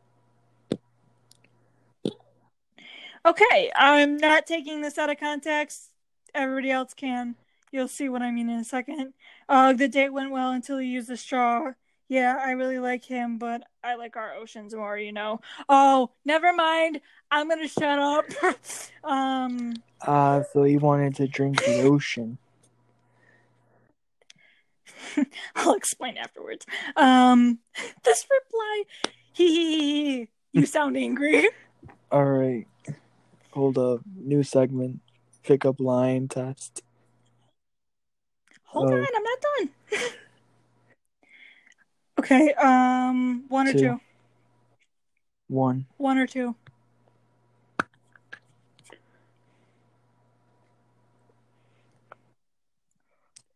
Okay, 3.25 3.71
I'm 3.75 4.17
not 4.17 4.47
taking 4.47 4.81
this 4.83 4.99
out 4.99 5.11
of 5.11 5.19
context. 5.19 5.91
Everybody 6.35 6.71
else 6.71 6.95
can. 6.95 7.37
You'll 7.73 7.89
see 7.89 8.09
what 8.09 8.23
I 8.23 8.31
mean 8.31 8.49
in 8.49 8.59
a 8.59 8.65
second. 8.65 9.15
Uh, 9.49 9.73
the 9.73 9.89
date 9.89 10.11
went 10.11 10.31
well 10.31 10.51
until 10.51 10.79
he 10.79 10.89
used 10.89 11.09
the 11.09 11.17
straw. 11.17 11.73
Yeah, 12.11 12.37
I 12.45 12.51
really 12.53 12.81
like 12.81 13.05
him, 13.05 13.39
but 13.39 13.63
I 13.85 13.95
like 13.95 14.17
our 14.17 14.35
oceans 14.35 14.75
more, 14.75 14.99
you 14.99 15.13
know. 15.13 15.41
Oh, 15.69 16.11
never 16.25 16.53
mind. 16.53 17.01
I'm 17.31 17.49
gonna 17.49 17.69
shut 17.69 18.01
up. 18.01 18.25
um, 19.05 19.75
Ah, 20.03 20.43
so 20.53 20.65
he 20.65 20.77
wanted 20.77 21.15
to 21.15 21.29
drink 21.29 21.65
the 21.65 21.83
ocean. 21.85 22.37
I'll 25.55 25.75
explain 25.75 26.17
afterwards. 26.17 26.67
Um, 26.97 27.61
this 28.03 28.27
reply, 28.29 28.83
hee 29.33 29.47
hee 29.55 29.79
hee 29.79 30.05
hee. 30.19 30.29
You 30.53 30.67
sound 30.67 30.97
angry. 30.97 31.49
Alright. 32.11 32.67
Hold 33.53 33.79
up. 33.79 34.01
New 34.17 34.43
segment. 34.43 35.01
Pick 35.45 35.65
up 35.65 35.79
line 35.79 36.27
test. 36.27 36.83
Hold 38.65 38.91
Oh. 38.91 38.95
on, 38.95 39.07
I'm 39.15 39.23
not 39.23 39.39
done. 39.59 39.71
Okay, 42.21 42.53
um, 42.55 43.45
one 43.49 43.69
or 43.69 43.73
Two. 43.73 43.79
two. 43.79 44.01
One. 45.49 45.87
One 45.97 46.19
or 46.19 46.27
two. 46.27 46.55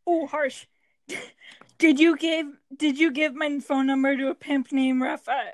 Oh, 0.06 0.26
harsh. 0.26 0.66
Did 1.78 1.98
you 1.98 2.16
give 2.16 2.46
Did 2.76 2.98
you 2.98 3.10
give 3.10 3.34
my 3.34 3.58
phone 3.60 3.86
number 3.86 4.16
to 4.16 4.28
a 4.28 4.34
pimp 4.34 4.72
named 4.72 5.02
Raphael? 5.02 5.52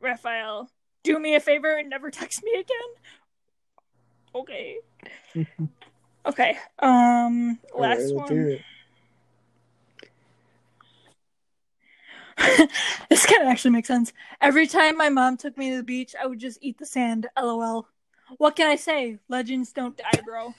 Raphael, 0.00 0.70
do 1.02 1.18
me 1.18 1.34
a 1.34 1.40
favor 1.40 1.76
and 1.76 1.90
never 1.90 2.10
text 2.10 2.42
me 2.44 2.52
again. 2.52 2.90
Okay. 4.34 4.76
Okay. 6.26 6.58
Um. 6.78 7.58
Last 7.74 8.08
do 8.08 8.14
one. 8.14 8.58
this 13.10 13.26
kind 13.26 13.42
of 13.42 13.48
actually 13.48 13.72
makes 13.72 13.88
sense. 13.88 14.12
Every 14.40 14.66
time 14.66 14.96
my 14.96 15.08
mom 15.08 15.36
took 15.36 15.56
me 15.58 15.70
to 15.70 15.76
the 15.76 15.82
beach, 15.82 16.14
I 16.20 16.26
would 16.26 16.38
just 16.38 16.58
eat 16.62 16.78
the 16.78 16.86
sand. 16.86 17.26
LOL. 17.38 17.86
What 18.38 18.56
can 18.56 18.66
I 18.66 18.76
say? 18.76 19.18
Legends 19.28 19.72
don't 19.72 19.96
die, 19.96 20.20
bro. 20.24 20.54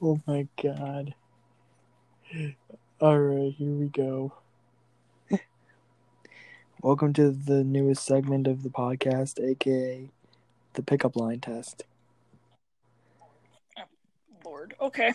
Oh 0.00 0.20
my 0.26 0.48
god. 0.62 1.14
Alright, 3.00 3.54
here 3.54 3.70
we 3.70 3.86
go. 3.86 4.32
Welcome 6.80 7.12
to 7.12 7.30
the 7.30 7.62
newest 7.62 8.04
segment 8.04 8.46
of 8.46 8.62
the 8.62 8.70
podcast, 8.70 9.40
aka 9.40 10.08
the 10.72 10.82
pickup 10.82 11.16
line 11.16 11.40
test. 11.40 11.84
Oh, 13.78 13.84
Lord. 14.44 14.74
Okay. 14.80 15.12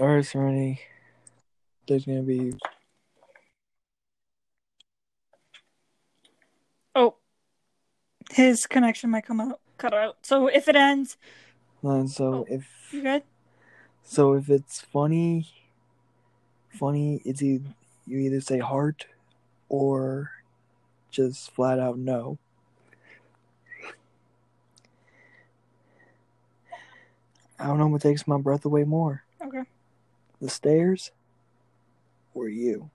Alright, 0.00 0.26
Serenity. 0.26 0.80
There's 1.86 2.06
gonna 2.06 2.22
be 2.22 2.54
Oh. 6.94 7.16
His 8.30 8.66
connection 8.66 9.10
might 9.10 9.26
come 9.26 9.40
out 9.40 9.60
cut 9.76 9.92
out. 9.92 10.18
So 10.22 10.46
if 10.46 10.68
it 10.68 10.76
ends, 10.76 11.16
and 11.82 12.10
so 12.10 12.34
Oh. 12.34 12.46
if 12.48 12.66
you 12.92 13.02
good? 13.02 13.22
so 14.02 14.34
if 14.34 14.48
it's 14.50 14.80
funny 14.80 15.46
funny 16.70 17.20
it's 17.24 17.40
either 17.42 17.64
you 18.06 18.18
either 18.18 18.40
say 18.40 18.58
heart 18.58 19.06
or 19.68 20.30
just 21.10 21.50
flat 21.50 21.78
out 21.78 21.98
no. 21.98 22.38
I 27.58 27.66
don't 27.66 27.78
know 27.78 27.86
what 27.86 28.02
takes 28.02 28.26
my 28.26 28.38
breath 28.38 28.64
away 28.64 28.84
more. 28.84 29.24
Okay. 29.40 29.62
The 30.40 30.50
stairs 30.50 31.12
or 32.34 32.48
you. 32.48 32.90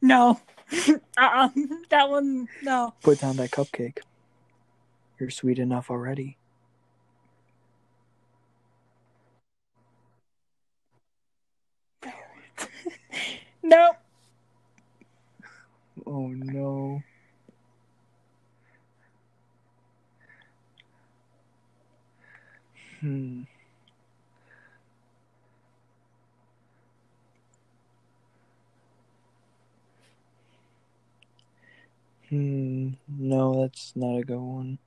No. 0.00 0.40
uh-uh. 1.18 1.48
That 1.88 2.08
one 2.10 2.48
no. 2.62 2.94
Put 3.02 3.20
down 3.20 3.36
that 3.36 3.50
cupcake. 3.50 3.98
You're 5.18 5.30
sweet 5.30 5.58
enough 5.58 5.90
already. 5.90 6.36
Nope. 13.64 13.96
Oh 16.04 16.26
no. 16.28 17.02
Hmm. 23.00 23.42
Hmm. 32.32 32.92
No, 33.06 33.60
that's 33.60 33.92
not 33.94 34.16
a 34.16 34.24
good 34.24 34.38
one. 34.38 34.78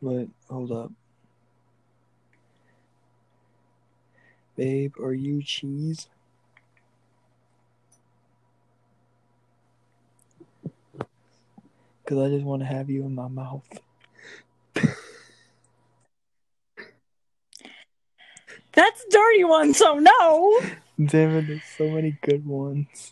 But 0.00 0.28
hold 0.48 0.70
up. 0.70 0.92
Babe, 4.54 4.94
are 5.02 5.12
you 5.12 5.42
cheese? 5.42 6.06
Because 12.04 12.18
I 12.18 12.28
just 12.28 12.44
want 12.44 12.62
to 12.62 12.66
have 12.66 12.88
you 12.88 13.06
in 13.06 13.16
my 13.16 13.26
mouth. 13.26 13.66
That's 18.72 19.04
a 19.04 19.10
dirty 19.10 19.42
one, 19.42 19.74
so 19.74 19.98
no. 19.98 20.60
Damn 21.04 21.38
it, 21.38 21.48
there's 21.48 21.64
so 21.76 21.88
many 21.88 22.16
good 22.22 22.46
ones. 22.46 23.10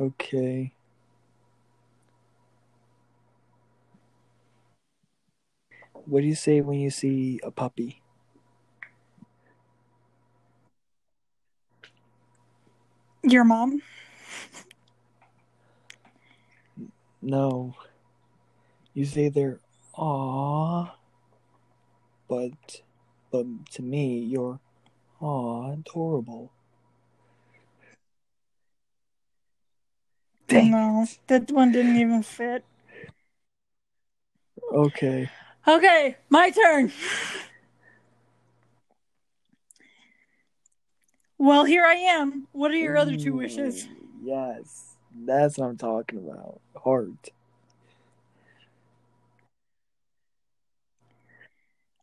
Okay. 0.00 0.72
What 6.08 6.22
do 6.22 6.26
you 6.26 6.34
say 6.34 6.62
when 6.62 6.80
you 6.80 6.88
see 6.88 7.38
a 7.42 7.50
puppy? 7.50 8.00
Your 13.22 13.44
mom? 13.44 13.82
No. 17.20 17.74
You 18.94 19.04
say 19.04 19.28
they're 19.28 19.60
aw, 19.98 20.96
but 22.26 22.80
but 23.30 23.44
to 23.72 23.82
me 23.82 24.20
you're 24.20 24.60
aw 25.20 25.72
adorable. 25.72 26.52
Dang. 30.46 30.70
No. 30.70 31.06
That 31.26 31.50
one 31.50 31.72
didn't 31.72 31.96
even 31.96 32.22
fit. 32.22 32.64
Okay. 34.72 35.28
Okay, 35.68 36.16
my 36.30 36.48
turn. 36.48 36.90
Well, 41.36 41.64
here 41.64 41.84
I 41.84 41.94
am. 41.94 42.48
What 42.52 42.70
are 42.70 42.76
your 42.76 42.96
other 42.96 43.18
two 43.18 43.34
wishes? 43.34 43.86
Yes, 44.22 44.96
that's 45.26 45.58
what 45.58 45.66
I'm 45.66 45.76
talking 45.76 46.20
about. 46.20 46.62
Heart. 46.74 47.28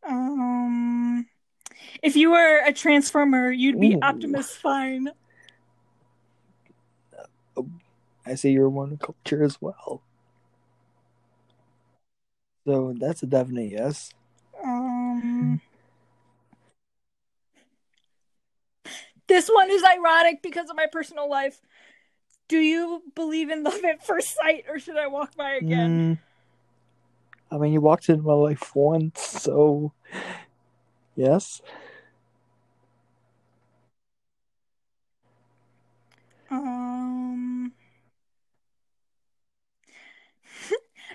Um, 0.08 1.26
if 2.04 2.14
you 2.14 2.30
were 2.30 2.60
a 2.64 2.72
transformer, 2.72 3.50
you'd 3.50 3.80
be 3.80 3.96
Ooh. 3.96 4.00
Optimus 4.00 4.52
Fine. 4.52 5.08
I 8.24 8.36
see 8.36 8.52
you're 8.52 8.68
one 8.68 8.96
culture 8.98 9.42
as 9.42 9.60
well. 9.60 10.02
So 12.66 12.94
that's 12.98 13.22
a 13.22 13.26
definite 13.26 13.70
yes. 13.70 14.10
Um, 14.62 15.60
this 19.28 19.48
one 19.48 19.70
is 19.70 19.84
ironic 19.84 20.42
because 20.42 20.68
of 20.68 20.76
my 20.76 20.86
personal 20.90 21.30
life. 21.30 21.60
Do 22.48 22.58
you 22.58 23.02
believe 23.14 23.50
in 23.50 23.62
love 23.62 23.84
at 23.84 24.04
first 24.04 24.34
sight, 24.34 24.64
or 24.68 24.80
should 24.80 24.96
I 24.96 25.06
walk 25.06 25.36
by 25.36 25.52
again? 25.52 26.18
Mm, 26.18 26.18
I 27.52 27.58
mean, 27.58 27.72
you 27.72 27.80
walked 27.80 28.08
in 28.08 28.22
my 28.22 28.32
life 28.34 28.74
once, 28.74 29.20
so 29.20 29.92
yes. 31.14 31.62
Um, 36.50 36.95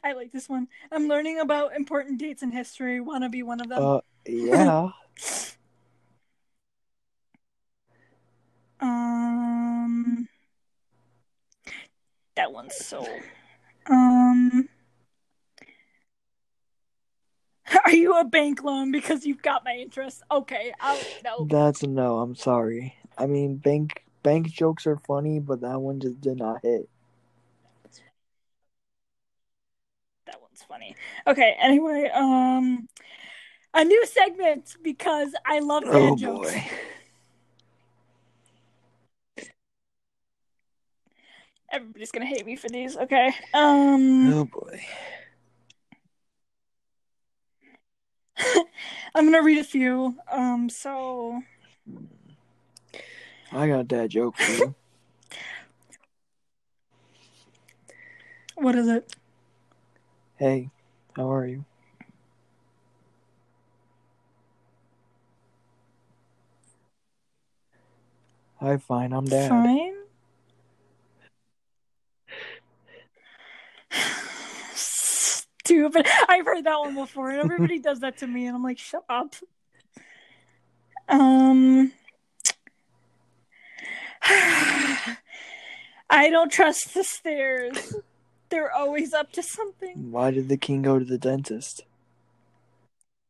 I 0.04 0.14
like 0.14 0.32
this 0.32 0.50
one. 0.50 0.68
I'm 0.92 1.08
learning 1.08 1.40
about 1.40 1.76
important 1.76 2.20
dates 2.20 2.44
in 2.44 2.52
history. 2.52 3.00
Want 3.00 3.24
to 3.24 3.30
be 3.30 3.44
one 3.44 3.62
of 3.62 3.70
them? 3.70 3.84
Uh, 3.84 4.00
yeah. 4.26 4.90
Um, 8.82 10.28
that 12.36 12.52
one's 12.52 12.76
so. 12.76 13.06
Um, 13.88 14.68
are 17.86 17.92
you 17.92 18.18
a 18.18 18.26
bank 18.26 18.64
loan 18.64 18.92
because 18.92 19.26
you've 19.26 19.42
got 19.42 19.64
my 19.64 19.76
interest? 19.76 20.24
Okay, 20.32 20.74
I'll 20.80 21.00
no. 21.24 21.46
That's 21.46 21.84
a 21.84 21.88
no. 21.88 22.20
I'm 22.20 22.36
sorry. 22.36 22.96
I 23.18 23.28
mean, 23.28 23.58
bank 23.58 24.04
bank 24.24 24.48
jokes 24.48 24.88
are 24.88 24.98
funny, 24.98 25.40
but 25.40 25.62
that 25.62 25.80
one 25.80 26.00
just 26.00 26.20
did 26.20 26.38
not 26.38 26.62
hit. 26.64 26.90
That 30.26 30.42
one's 30.42 30.61
funny. 30.72 30.96
Okay, 31.28 31.56
anyway, 31.62 32.10
um, 32.14 32.88
a 33.74 33.84
new 33.84 34.06
segment 34.06 34.78
because 34.82 35.34
I 35.46 35.60
love 35.60 35.84
dad 35.84 35.94
Oh 35.94 36.16
jokes. 36.16 36.52
boy. 36.52 36.64
Everybody's 41.72 42.12
gonna 42.12 42.26
hate 42.26 42.46
me 42.46 42.56
for 42.56 42.70
these. 42.70 42.96
Okay. 42.98 43.34
Um, 43.54 44.34
Oh 44.34 44.46
boy. 44.46 44.82
I'm 49.16 49.26
gonna 49.26 49.44
read 49.44 49.58
a 49.58 49.64
few. 49.64 50.16
Um, 50.32 50.70
so 50.70 51.42
I 53.52 53.68
got 53.68 53.80
a 53.82 53.84
dad 53.84 54.10
joke 54.12 54.36
for 54.38 54.52
you. 54.52 54.76
what 58.56 58.76
is 58.76 58.88
it? 58.88 59.14
Hey, 60.42 60.70
how 61.16 61.32
are 61.32 61.46
you? 61.46 61.64
Hi, 68.60 68.78
fine. 68.78 69.14
I'm 69.14 69.26
dad. 69.26 69.50
Fine. 69.50 69.94
Stupid. 74.74 76.08
I've 76.28 76.46
heard 76.46 76.64
that 76.64 76.80
one 76.80 76.96
before, 76.96 77.30
and 77.30 77.40
everybody 77.40 77.78
does 77.78 78.00
that 78.00 78.18
to 78.18 78.28
me, 78.28 78.48
and 78.48 78.56
I'm 78.56 78.64
like, 78.64 78.80
shut 78.80 79.04
up. 79.08 79.36
Um, 81.08 81.92
I 84.24 85.16
don't 86.32 86.52
trust 86.52 86.96
the 86.96 87.04
stairs. 87.04 87.94
They're 88.52 88.72
always 88.72 89.14
up 89.14 89.32
to 89.32 89.42
something. 89.42 90.12
Why 90.12 90.30
did 90.32 90.50
the 90.50 90.58
king 90.58 90.82
go 90.82 91.00
to 91.00 91.06
the 91.06 91.18
dentist? 91.18 91.86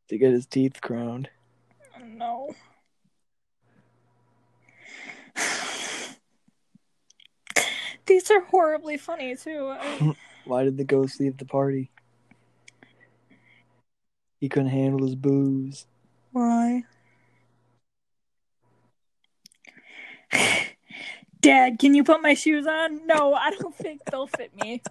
To 0.09 0.17
get 0.17 0.31
his 0.33 0.47
teeth 0.47 0.81
crowned. 0.81 1.29
No. 2.03 2.55
These 8.07 8.31
are 8.31 8.41
horribly 8.41 8.97
funny 8.97 9.35
too. 9.35 9.75
I- 9.79 10.15
Why 10.45 10.63
did 10.63 10.77
the 10.77 10.83
ghost 10.83 11.19
leave 11.19 11.37
the 11.37 11.45
party? 11.45 11.91
He 14.39 14.49
couldn't 14.49 14.69
handle 14.69 15.05
his 15.05 15.13
booze. 15.13 15.85
Why? 16.31 16.83
Dad, 21.41 21.77
can 21.77 21.93
you 21.93 22.03
put 22.03 22.23
my 22.23 22.33
shoes 22.33 22.65
on? 22.65 23.05
No, 23.05 23.35
I 23.35 23.51
don't 23.51 23.75
think 23.75 24.03
they'll 24.05 24.25
fit 24.25 24.51
me. 24.59 24.81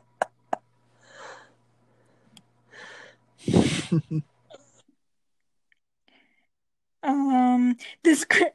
Um, 7.03 7.77
this 8.03 8.25
gra- 8.25 8.53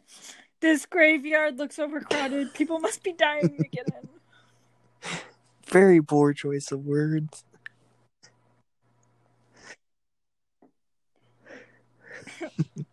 this 0.59 0.85
graveyard 0.85 1.57
looks 1.57 1.79
overcrowded. 1.79 2.53
People 2.53 2.77
must 2.79 3.01
be 3.01 3.11
dying 3.11 3.57
to 3.57 3.67
get 3.67 3.87
in. 3.87 5.09
Very 5.65 6.01
poor 6.01 6.31
choice 6.31 6.71
of 6.71 6.85
words. 6.85 7.43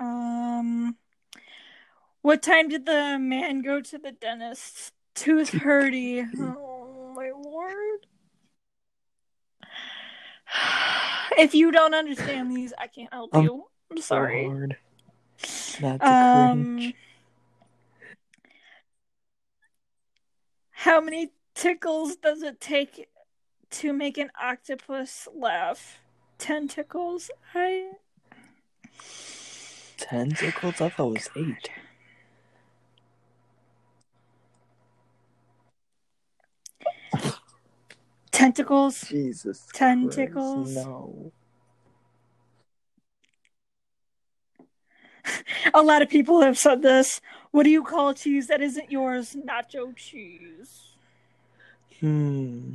Um, 0.00 0.96
what 2.22 2.42
time 2.42 2.68
did 2.68 2.86
the 2.86 3.18
man 3.18 3.62
go 3.62 3.80
to 3.80 3.98
the 3.98 4.12
dentist? 4.12 4.92
Tooth 5.14 5.50
hurty. 5.50 6.24
Oh 6.38 7.12
my 7.16 7.30
lord. 7.30 8.06
If 11.38 11.54
you 11.54 11.70
don't 11.70 11.94
understand 11.94 12.50
these, 12.50 12.72
I 12.76 12.88
can't 12.88 13.12
help 13.12 13.34
you. 13.36 13.64
I'm 13.90 14.00
sorry. 14.00 14.48
Not 15.80 16.00
to 16.00 16.06
Um, 16.06 16.64
cringe. 16.76 16.94
how 20.70 21.00
many 21.00 21.30
tickles 21.54 22.16
does 22.16 22.42
it 22.42 22.60
take 22.60 23.08
to 23.70 23.92
make 23.92 24.18
an 24.18 24.30
octopus 24.40 25.28
laugh? 25.32 26.00
Ten 26.38 26.68
tickles? 26.68 27.30
I 27.54 27.92
Tentacles? 29.96 30.80
I 30.80 30.88
thought 30.88 31.08
it 31.08 31.12
was 31.12 31.30
eight. 31.36 31.70
Tentacles. 38.38 39.00
Jesus. 39.02 39.66
Tentacles. 39.72 40.72
Christ, 40.72 40.88
No. 40.88 41.32
A 45.74 45.82
lot 45.82 46.02
of 46.02 46.08
people 46.08 46.40
have 46.42 46.56
said 46.56 46.82
this. 46.82 47.20
What 47.50 47.64
do 47.64 47.70
you 47.70 47.82
call 47.82 48.14
cheese 48.14 48.46
that 48.46 48.60
isn't 48.60 48.90
yours? 48.90 49.36
Nacho 49.46 49.94
cheese. 49.96 50.92
Hmm. 52.00 52.74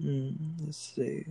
Hmm. 0.00 0.30
Let's 0.64 0.78
see. 0.78 1.26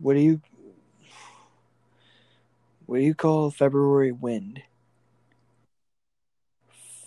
What 0.00 0.14
do 0.14 0.20
you 0.20 0.40
What 2.86 2.96
do 2.96 3.02
you 3.04 3.14
call 3.14 3.50
February 3.50 4.10
wind? 4.10 4.62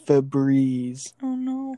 Febreze. 0.06 1.14
Oh 1.22 1.36
no. 1.36 1.76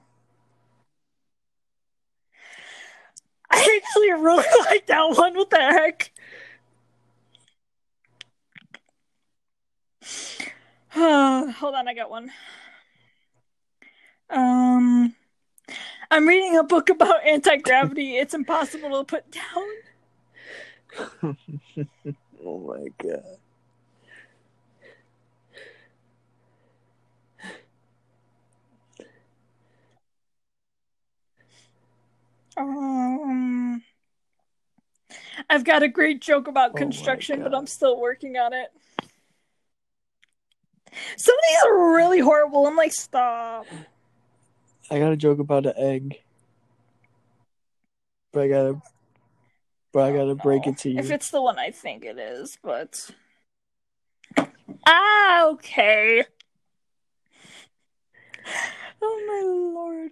I 3.49 3.81
actually 3.81 4.11
really 4.11 4.43
like 4.65 4.87
that 4.87 5.09
one. 5.17 5.35
What 5.35 5.49
the 5.49 5.57
heck? 5.57 6.11
Hold 11.55 11.75
on, 11.75 11.87
I 11.87 11.93
got 11.93 12.09
one. 12.09 12.31
Um, 14.29 15.15
I'm 16.11 16.27
reading 16.27 16.57
a 16.57 16.63
book 16.63 16.89
about 16.89 17.25
anti 17.25 17.57
gravity. 17.57 18.17
it's 18.17 18.33
impossible 18.33 18.89
to 18.89 19.03
put 19.03 19.25
down. 19.31 19.67
oh 22.45 22.59
my 22.59 22.87
god. 22.97 23.37
Um, 32.57 33.83
I've 35.49 35.63
got 35.63 35.83
a 35.83 35.87
great 35.87 36.21
joke 36.21 36.47
about 36.47 36.71
Oh 36.71 36.77
construction, 36.77 37.43
but 37.43 37.53
I'm 37.53 37.67
still 37.67 37.99
working 37.99 38.35
on 38.37 38.53
it. 38.53 38.69
Some 41.17 41.35
of 41.35 41.41
these 41.49 41.63
are 41.65 41.95
really 41.95 42.19
horrible. 42.19 42.65
I'm 42.65 42.75
like, 42.75 42.93
stop. 42.93 43.67
I 44.89 44.99
got 44.99 45.11
a 45.11 45.17
joke 45.17 45.39
about 45.39 45.65
an 45.65 45.73
egg. 45.77 46.21
But 48.31 48.43
I 48.43 48.47
gotta 48.47 48.81
but 49.93 50.03
I 50.03 50.11
gotta 50.11 50.35
break 50.35 50.65
No. 50.65 50.71
it 50.71 50.77
to 50.79 50.89
you. 50.89 50.99
If 50.99 51.11
it's 51.11 51.31
the 51.31 51.41
one 51.41 51.57
I 51.59 51.71
think 51.71 52.05
it 52.05 52.17
is, 52.17 52.57
but. 52.61 53.09
Ah, 54.85 55.47
okay. 55.47 56.23
Oh 59.01 59.23
my 59.27 59.41
lord. 59.45 60.11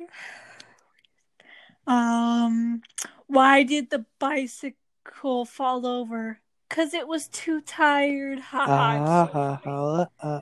Um, 1.88 2.82
why 3.28 3.64
did 3.64 3.90
the 3.90 4.06
bicycle 4.20 5.46
fall 5.46 5.86
over? 5.86 6.40
Cause 6.70 6.94
it 6.94 7.08
was 7.08 7.28
too 7.28 7.62
tired. 7.62 8.40
Ha 8.40 8.66
Ah, 8.68 8.68
ha. 8.68 9.26
ha, 9.32 9.62
ha, 9.64 10.08
ah. 10.22 10.42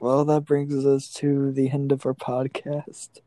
Well, 0.00 0.24
that 0.24 0.44
brings 0.44 0.84
us 0.86 1.12
to 1.14 1.52
the 1.52 1.70
end 1.70 1.92
of 1.92 2.04
our 2.06 2.14
podcast. 2.14 3.20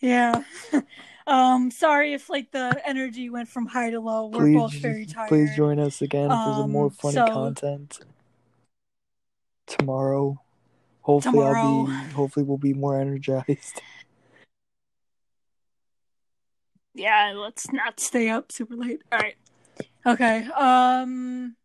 Yeah. 0.00 0.42
um, 1.26 1.70
sorry 1.70 2.14
if 2.14 2.30
like 2.30 2.52
the 2.52 2.80
energy 2.86 3.28
went 3.28 3.48
from 3.48 3.66
high 3.66 3.90
to 3.90 4.00
low. 4.00 4.26
We're 4.26 4.40
Please, 4.40 4.56
both 4.56 4.72
very 4.74 5.06
tired. 5.06 5.28
please 5.28 5.54
join 5.54 5.78
us 5.78 6.00
again 6.00 6.30
for 6.30 6.54
some 6.58 6.72
more 6.72 6.84
Um, 6.86 6.90
funny 6.90 7.14
so- 7.14 7.26
content 7.26 8.00
tomorrow. 9.66 10.40
Hopefully, 11.02 11.44
I'll 11.44 11.86
be. 11.86 11.92
Hopefully, 12.12 12.44
we'll 12.44 12.58
be 12.58 12.74
more 12.74 13.00
energized. 13.00 13.82
Yeah, 16.94 17.34
let's 17.36 17.72
not 17.72 18.00
stay 18.00 18.28
up 18.28 18.50
super 18.52 18.74
late. 18.74 19.02
All 19.12 19.18
right. 19.18 19.36
Okay. 20.06 20.44
Um 20.58 21.56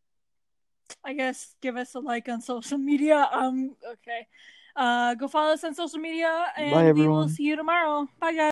I 1.04 1.14
guess 1.14 1.56
give 1.62 1.78
us 1.78 1.96
a 1.96 2.00
like 2.00 2.30
on 2.30 2.42
social 2.42 2.78
media. 2.78 3.28
Um 3.32 3.76
okay. 3.86 4.28
Uh 4.76 5.16
go 5.16 5.28
follow 5.28 5.54
us 5.54 5.64
on 5.64 5.74
social 5.74 6.00
media 6.00 6.48
and 6.56 6.72
Bye, 6.72 6.92
we 6.92 7.08
will 7.08 7.28
see 7.28 7.44
you 7.44 7.56
tomorrow. 7.56 8.08
Bye 8.20 8.34
guys. 8.34 8.40